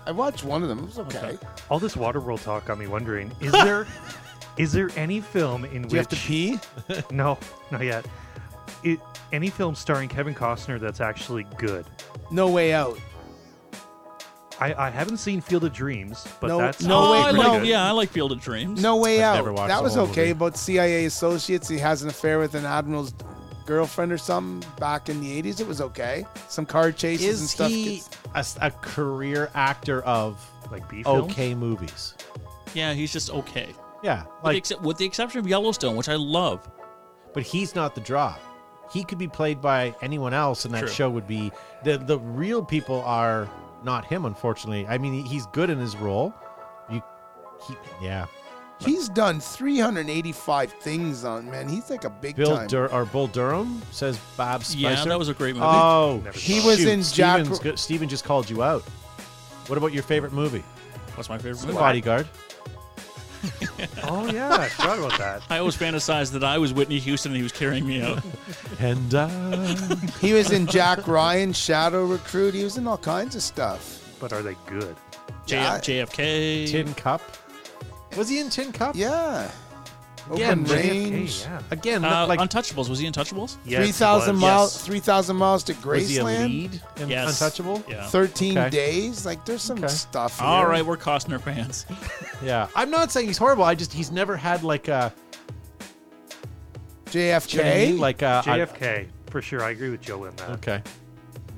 [0.05, 0.79] I watched one of them.
[0.79, 1.17] It was okay.
[1.19, 1.37] Okay.
[1.69, 3.87] all this Waterworld talk got me wondering: is there
[4.57, 6.59] is there any film in Do which you have to pee?
[7.11, 7.37] no,
[7.71, 8.05] not yet?
[8.83, 8.99] It,
[9.31, 11.85] any film starring Kevin Costner that's actually good?
[12.31, 12.97] No way out.
[14.59, 17.37] I, I haven't seen Field of Dreams, but No- that's no oh, way- I pretty
[17.37, 17.67] like, good.
[17.67, 18.81] yeah, I like Field of Dreams.
[18.81, 19.35] No way I've out.
[19.35, 20.21] never watched That was okay.
[20.21, 20.31] movie.
[20.31, 23.13] About CIA associates, he has an affair with an admiral's
[23.67, 25.59] girlfriend or something back in the 80s.
[25.59, 26.25] It was okay.
[26.47, 27.69] Some car chases and Is stuff.
[27.69, 31.31] he gets- a, s- a career actor of like B films.
[31.31, 32.15] okay movies?
[32.73, 33.73] Yeah, he's just okay.
[34.03, 36.67] Yeah, With, like, the ex- with the exception of Yellowstone, which I love.
[37.33, 38.35] but he's not the draw.
[38.91, 40.89] He could be played by anyone else, and that True.
[40.89, 41.51] show would be
[41.83, 43.49] the the real people are
[43.83, 44.25] not him.
[44.25, 46.33] Unfortunately, I mean he's good in his role.
[46.89, 47.01] You,
[47.67, 48.25] he, yeah.
[48.79, 51.67] He's done 385 things on, man.
[51.67, 52.67] He's like a big Bill time.
[52.67, 54.77] Dur- or Bull Durham says Bob Spicer.
[54.77, 55.65] Yeah, that was a great movie.
[55.67, 58.83] Oh, Never He was shoot, in Jack- Steven's go- Steven just called you out.
[59.65, 60.63] What about your favorite movie?
[61.15, 61.73] What's my favorite movie?
[61.73, 62.27] Bodyguard.
[64.03, 65.41] Oh yeah, I forgot about that.
[65.49, 68.23] I always fantasized that I was Whitney Houston and he was carrying me out.
[68.79, 69.27] And uh,
[70.21, 72.53] He was in Jack Ryan, Shadow Recruit.
[72.53, 74.15] He was in all kinds of stuff.
[74.19, 74.95] But are they good?
[75.47, 75.79] J- Yeah.
[75.79, 76.69] JFK.
[76.69, 77.21] Tin Cup.
[78.15, 78.95] Was he in Tin Cup?
[78.95, 79.49] Yeah.
[80.31, 81.39] Again, Open JFK, range.
[81.41, 81.61] yeah.
[81.71, 82.89] Again, Uh, like Untouchables.
[82.89, 83.57] Was he Untouchables?
[83.65, 84.41] Yes, it 3,000 was.
[84.41, 84.75] miles.
[84.75, 84.85] Yes.
[84.85, 86.47] 3,000 miles to was he a Graceland.
[86.47, 87.39] lead in Yes.
[87.41, 87.83] Untouchable?
[87.87, 88.07] Yeah.
[88.07, 88.69] 13 Okay.
[88.69, 89.25] days.
[89.25, 89.87] Like there's some Okay.
[89.87, 90.37] stuff.
[90.39, 90.47] Here.
[90.47, 91.85] All right, we're Costner fans.
[92.43, 92.67] Yeah.
[92.75, 93.63] I'm not saying he's horrible.
[93.63, 95.11] I just he's never had like a
[97.13, 97.87] you know what I JFK.
[97.87, 97.97] mean?
[97.99, 99.63] like a, I- JFK for sure.
[99.63, 100.49] I agree with Joe in that.
[100.51, 100.81] okay.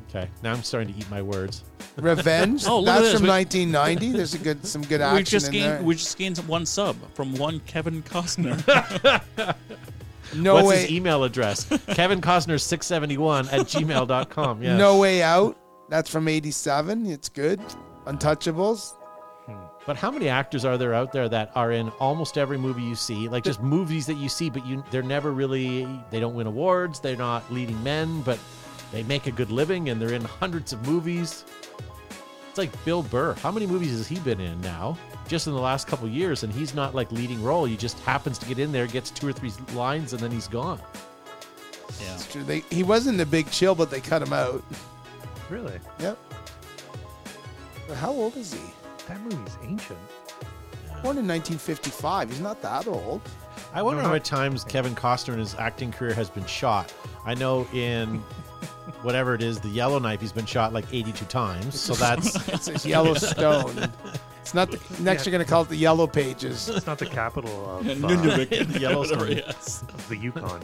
[0.10, 0.30] Okay.
[0.44, 1.64] Now I'm starting to eat my words.
[1.98, 2.66] Revenge.
[2.68, 3.14] Oh, look at That's this.
[3.16, 4.12] from We- 1990.
[4.18, 5.82] There's a good, some good action we just in gained there.
[5.82, 8.56] we just gained one sub from one Kevin Costner.
[10.36, 10.82] no What's way.
[10.82, 11.66] his email address?
[11.88, 14.64] Kevin Costner 671 at gmail.com.
[14.64, 14.78] Yeah.
[14.78, 15.58] No way out.
[15.90, 17.06] That's from 87.
[17.08, 17.60] It's good.
[18.06, 18.94] Untouchables.
[19.46, 19.54] Hmm.
[19.86, 22.96] But how many actors are there out there that are in almost every movie you
[22.96, 23.28] see?
[23.28, 27.00] Like just movies that you see, but you they're never really they don't win awards.
[27.00, 28.38] They're not leading men, but
[28.92, 31.44] they make a good living and they're in hundreds of movies.
[32.60, 33.36] It's like Bill Burr.
[33.36, 34.98] How many movies has he been in now?
[35.30, 37.64] Just in the last couple years, and he's not like leading role.
[37.64, 40.48] He just happens to get in there, gets two or three lines, and then he's
[40.50, 40.82] gone.
[42.02, 42.14] yeah.
[42.16, 42.44] It's true.
[42.44, 44.62] They, he was in the big chill, but they cut him out.
[45.50, 45.80] Really?
[46.00, 46.18] Yep.
[47.88, 48.60] But how old is he?
[49.08, 50.00] That movie's ancient.
[51.02, 52.30] Born in 1955.
[52.30, 53.22] He's not that old.
[53.74, 56.94] I wonder No, how many times Kevin Costner in his acting career has been shot.
[57.26, 58.22] I know in
[59.02, 60.22] whatever it is, the yellow knife.
[60.22, 61.80] He's been shot like 82 times.
[61.80, 63.92] So that's It's a Yellowstone.
[64.42, 64.72] It's not.
[64.72, 66.70] The, next, you're going to call it the Yellow Pages.
[66.70, 68.80] It's not the capital of, uh, Nunavut.
[68.80, 69.20] Yellowstone.
[69.20, 69.84] Whatever, yes.
[69.84, 70.64] of the Yukon.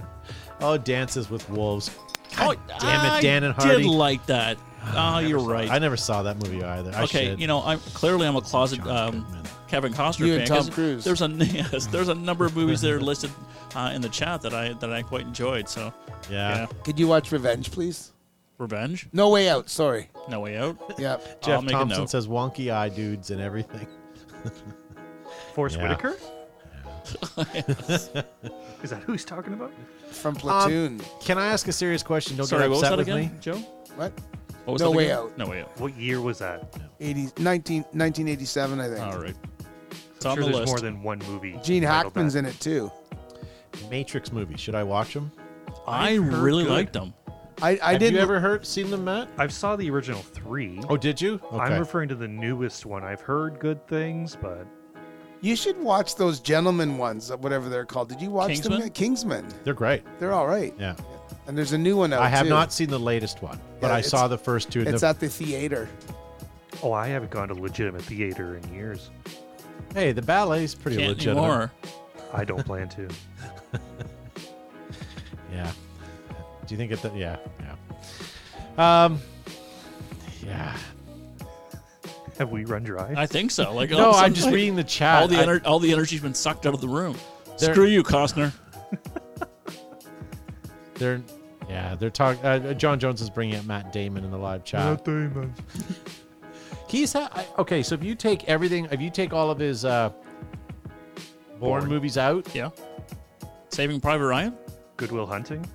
[0.62, 1.92] oh, Dances with Wolves.
[2.40, 3.84] Oh, damn it, I Dan and Hardy.
[3.84, 4.58] did like that.
[4.96, 5.70] Oh, you're saw right.
[5.70, 6.92] I never saw that movie either.
[6.96, 7.42] I okay, should.
[7.42, 9.44] you know, I'm clearly I'm a closet um, Goodman.
[9.68, 10.40] Kevin Costner You fan.
[10.42, 11.04] and Tom 'cause Cruise.
[11.04, 13.32] There's a yes, there's a number of movies that are listed
[13.76, 15.68] uh, in the chat that I that I quite enjoyed.
[15.70, 15.94] So
[16.30, 16.56] yeah.
[16.62, 18.12] yeah, Could you watch Revenge, please?
[18.58, 19.70] Revenge, No Way Out.
[19.70, 20.10] Sorry.
[20.30, 20.78] No Way Out.
[21.00, 21.22] Yep.
[21.28, 22.10] I'll Jeff make a Thompson note.
[22.10, 23.86] says wonky eye dudes and everything.
[25.54, 25.84] Forrest Yeah.
[25.90, 26.16] Whitaker?
[28.84, 29.72] Is that who he's talking about?
[30.12, 31.02] from Platoon.
[31.20, 32.38] Can I ask a serious question?
[32.38, 33.40] Don't Sorry, get what was upset that with again, me.
[33.42, 33.58] Joe?
[33.98, 34.14] what?
[34.64, 35.18] What was No that Way again?
[35.18, 35.38] Out.
[35.38, 35.80] No way out.
[35.80, 36.74] What year was that?
[37.02, 39.00] 80, 19, 1987, I think.
[39.02, 39.36] All right.
[40.26, 40.84] It's I'm on sure the there's list.
[40.84, 41.60] more than one movie.
[41.64, 42.40] Gene titled Hackman's that.
[42.40, 42.92] in it too.
[43.90, 44.58] Matrix movie.
[44.58, 45.32] Should I watch them?
[45.88, 46.72] I I've heard really good.
[46.74, 47.14] liked them.
[47.62, 49.30] I, I Have didn't you ever heard seen them, Matt?
[49.38, 50.82] I saw the original three.
[50.90, 51.36] Oh, did you?
[51.46, 51.58] Okay.
[51.58, 53.04] I'm referring to the newest one.
[53.04, 54.66] I've heard good things, but
[55.42, 58.10] You should watch those gentleman ones, whatever they're called.
[58.10, 58.80] Did you watch Kingsman?
[58.82, 58.90] them?
[58.90, 59.46] Kingsman.
[59.64, 60.04] They're great.
[60.20, 60.74] They're all right.
[60.80, 60.96] Yeah.
[61.48, 62.22] And there's a new one out.
[62.22, 62.50] I have too.
[62.50, 64.82] not seen the latest one, but Yeah, I it's- saw the first two.
[64.82, 65.88] It's The- at the theater.
[66.84, 69.12] oh, I haven't gone to legitimate theater in years.
[69.94, 71.42] Hey, the ballet's pretty Can't legitimate.
[71.42, 71.72] anymore.
[72.34, 73.08] I don't plan to.
[75.52, 75.72] Yeah.
[76.68, 77.00] Do you think it?
[77.02, 77.38] Th- yeah.
[78.78, 79.06] Yeah.
[79.06, 79.20] Um.
[80.46, 80.76] Yeah.
[82.38, 83.14] Have we run dry?
[83.16, 83.74] I think so.
[83.74, 85.22] Like all No, of a I'm just like, reading the chat.
[85.22, 87.16] All the I- ener- all the energy's been sucked out of the room.
[87.58, 88.52] There- Screw you, Costner.
[90.96, 91.22] They're.
[91.70, 92.44] Yeah, they're talking.
[92.46, 95.06] Uh, John Jones is bringing up Matt Damon in the live chat.
[96.88, 97.82] He's ha- I- okay.
[97.84, 100.10] So if you take everything, if you take all of his uh,
[101.60, 101.88] Bourne, Bourne.
[101.90, 102.70] movies out, Yeah.
[103.70, 104.54] Saving Private Ryan.
[104.98, 105.66] Good Will Hunting.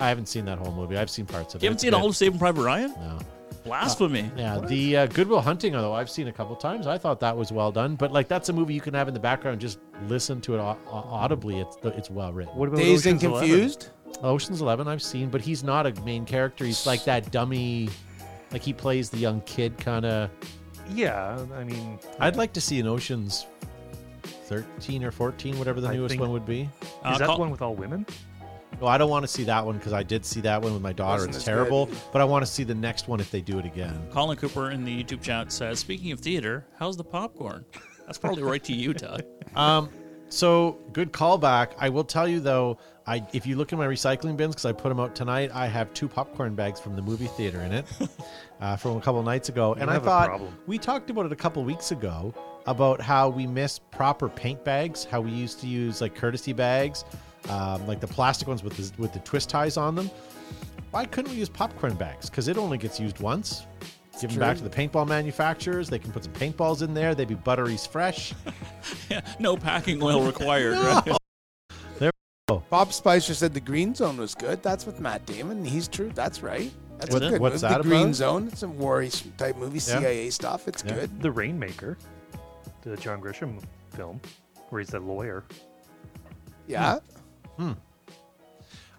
[0.00, 0.96] I haven't seen that whole movie.
[0.96, 1.64] I've seen parts of it.
[1.64, 1.96] You haven't It's seen good.
[2.00, 2.92] all of Saving Private Ryan?
[2.98, 3.18] No.
[3.64, 4.30] Blasphemy.
[4.36, 7.36] Yeah, the uh, Good Will Hunting, although I've seen a couple times, I thought that
[7.36, 7.96] was well done.
[7.96, 10.58] But like, that's a movie you can have in the background, just listen to it
[10.58, 11.58] au- au- audibly.
[11.60, 12.54] It's it's well written.
[12.56, 13.48] What about Dazed and Ocean's Eleven?
[13.48, 13.88] Confused.
[14.22, 16.64] Ocean's Eleven, I've seen, but he's not a main character.
[16.64, 17.90] He's like that dummy,
[18.52, 20.30] like he plays the young kid kind of.
[20.94, 23.46] Yeah, I mean, I'd like to see an Ocean's
[24.22, 26.68] thirteen or fourteen, whatever the I newest think- one would be.
[27.04, 28.06] Uh, is that Col- the one with all women?
[28.80, 30.82] Well, I don't want to see that one because I did see that one with
[30.82, 31.14] my daughter.
[31.22, 31.96] Wasn't it's as terrible, good.
[32.12, 33.98] but I want to see the next one if they do it again.
[34.12, 37.64] Colin Cooper in the YouTube chat says, "Speaking of theater, how's the popcorn?"
[38.06, 39.24] That's probably right to you, Todd.
[39.56, 39.88] Um,
[40.28, 41.72] so good callback.
[41.78, 44.72] I will tell you though, I if you look in my recycling bins because I
[44.72, 47.86] put them out tonight, I have two popcorn bags from the movie theater in it
[48.60, 51.64] uh, from a couple nights ago, and I thought we talked about it a couple
[51.64, 52.34] weeks ago
[52.66, 57.04] about how we miss proper paint bags, how we used to use like courtesy bags,
[57.48, 60.10] um, like the plastic ones with the with the twist ties on them.
[60.90, 62.30] Why couldn't we use popcorn bags?
[62.30, 63.66] Because it only gets used once.
[64.20, 65.88] Give them back to the paintball manufacturers.
[65.88, 67.14] They can put some paintballs in there.
[67.14, 68.34] They'd be buttery fresh.
[69.38, 70.76] no packing oil required.
[72.00, 72.10] right?
[72.70, 74.62] Bob Spicer said the Green Zone was good.
[74.62, 75.64] That's with Matt Damon.
[75.64, 76.10] He's true.
[76.14, 76.70] That's right.
[76.98, 77.72] That's What- a good what's movie.
[77.74, 78.14] that The Green about?
[78.14, 78.48] Zone.
[78.48, 79.04] It's a war
[79.36, 79.98] type movie, Yeah.
[80.00, 80.66] CIA stuff.
[80.66, 80.94] It's Yeah.
[80.94, 81.22] good.
[81.22, 81.96] The Rainmaker,
[82.82, 83.62] the John Grisham
[83.94, 84.20] film,
[84.70, 85.44] where he's the lawyer.
[86.66, 86.98] Yeah.
[87.56, 87.72] Hmm.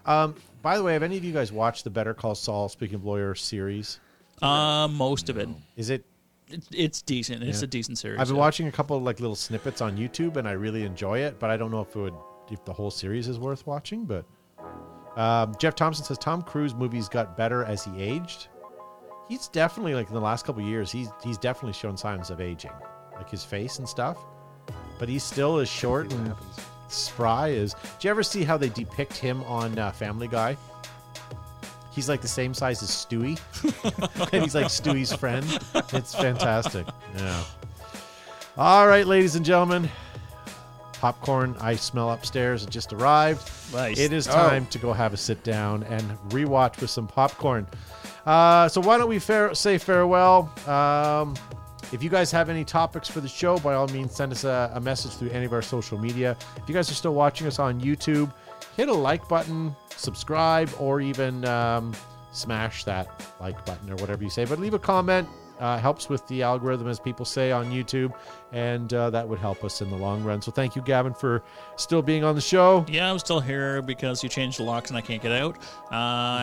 [0.06, 2.94] Um, by the way, have any of you guys watched the Better Call Saul Speaking
[2.96, 4.00] of Lawyer series?
[4.42, 5.48] Uh, most of it.
[5.76, 6.04] Is it?
[6.48, 7.42] It's, it's decent.
[7.44, 7.64] It's Yeah.
[7.64, 8.18] a decent series.
[8.20, 8.40] I've been yeah.
[8.40, 11.38] watching a couple of like little snippets on YouTube, and I really enjoy it.
[11.38, 12.14] But I don't know if it would,
[12.50, 14.04] if the whole series is worth watching.
[14.04, 14.24] But
[15.16, 18.48] um, Jeff Thompson says Tom Cruise movies got better as he aged.
[19.28, 22.40] He's definitely like in the last couple of years, he's he's definitely shown signs of
[22.40, 22.72] aging,
[23.14, 24.18] like his face and stuff.
[24.98, 26.34] But he's still as short and
[26.88, 27.74] spry as.
[27.74, 30.56] Do you ever see how they depict him on uh, Family Guy?
[31.90, 33.38] He's like the same size as Stewie,
[34.32, 35.44] and he's like Stewie's friend.
[35.92, 36.86] It's fantastic.
[37.16, 37.42] Yeah.
[38.56, 39.88] All right, ladies and gentlemen,
[40.94, 43.50] popcorn I smell upstairs it just arrived.
[43.72, 43.98] Nice.
[43.98, 44.32] It is Oh.
[44.32, 47.66] time to go have a sit down and rewatch with some popcorn.
[48.26, 50.52] Uh, so why don't we fare, say farewell?
[50.68, 51.34] Um,
[51.92, 54.70] if you guys have any topics for the show, by all means, send us a,
[54.74, 56.36] a message through any of our social media.
[56.56, 58.32] If you guys are still watching us on YouTube,
[58.80, 61.92] hit a like button, subscribe, or even um,
[62.32, 64.46] smash that like button or whatever you say.
[64.46, 65.28] But leave a comment.
[65.58, 68.14] Uh, helps with the algorithm, as people say on YouTube,
[68.50, 70.40] and uh, that would help us in the long run.
[70.40, 71.42] So thank you, Gavin, for
[71.76, 72.86] still being on the show.
[72.88, 75.58] Yeah, I'm still here because you changed the locks and I can't get out.
[75.92, 75.96] Uh,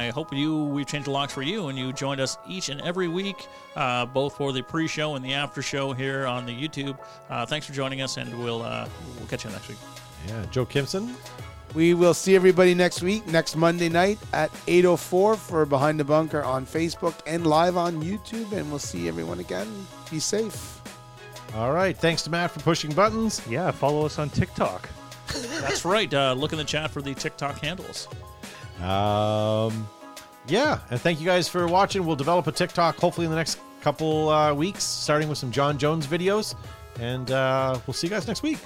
[0.05, 2.79] I hope you we've changed the locks for you and you joined us each and
[2.81, 6.95] every week, uh, both for the pre-show and the after-show here on the YouTube.
[7.27, 9.79] Uh, thanks for joining us, and we'll uh, we'll catch you next week.
[10.27, 11.15] Yeah, Joe Kimson.
[11.73, 16.43] We will see everybody next week, next Monday night at 8.04 for Behind the Bunker
[16.43, 18.51] on Facebook and live on YouTube.
[18.51, 19.67] And we'll see everyone again.
[20.09, 20.81] Be safe.
[21.55, 21.95] All right.
[21.95, 23.41] Thanks to Matt for pushing buttons.
[23.49, 24.89] Yeah, follow us on TikTok.
[25.61, 26.11] That's right.
[26.13, 28.07] Uh, look in the chat for the TikTok handles.
[28.81, 29.87] Um,
[30.47, 32.05] yeah, and thank you guys for watching.
[32.05, 35.77] We'll develop a TikTok hopefully in the next couple uh, weeks, starting with some John
[35.77, 36.55] Jones videos,
[36.99, 38.59] and uh, we'll see you guys next week.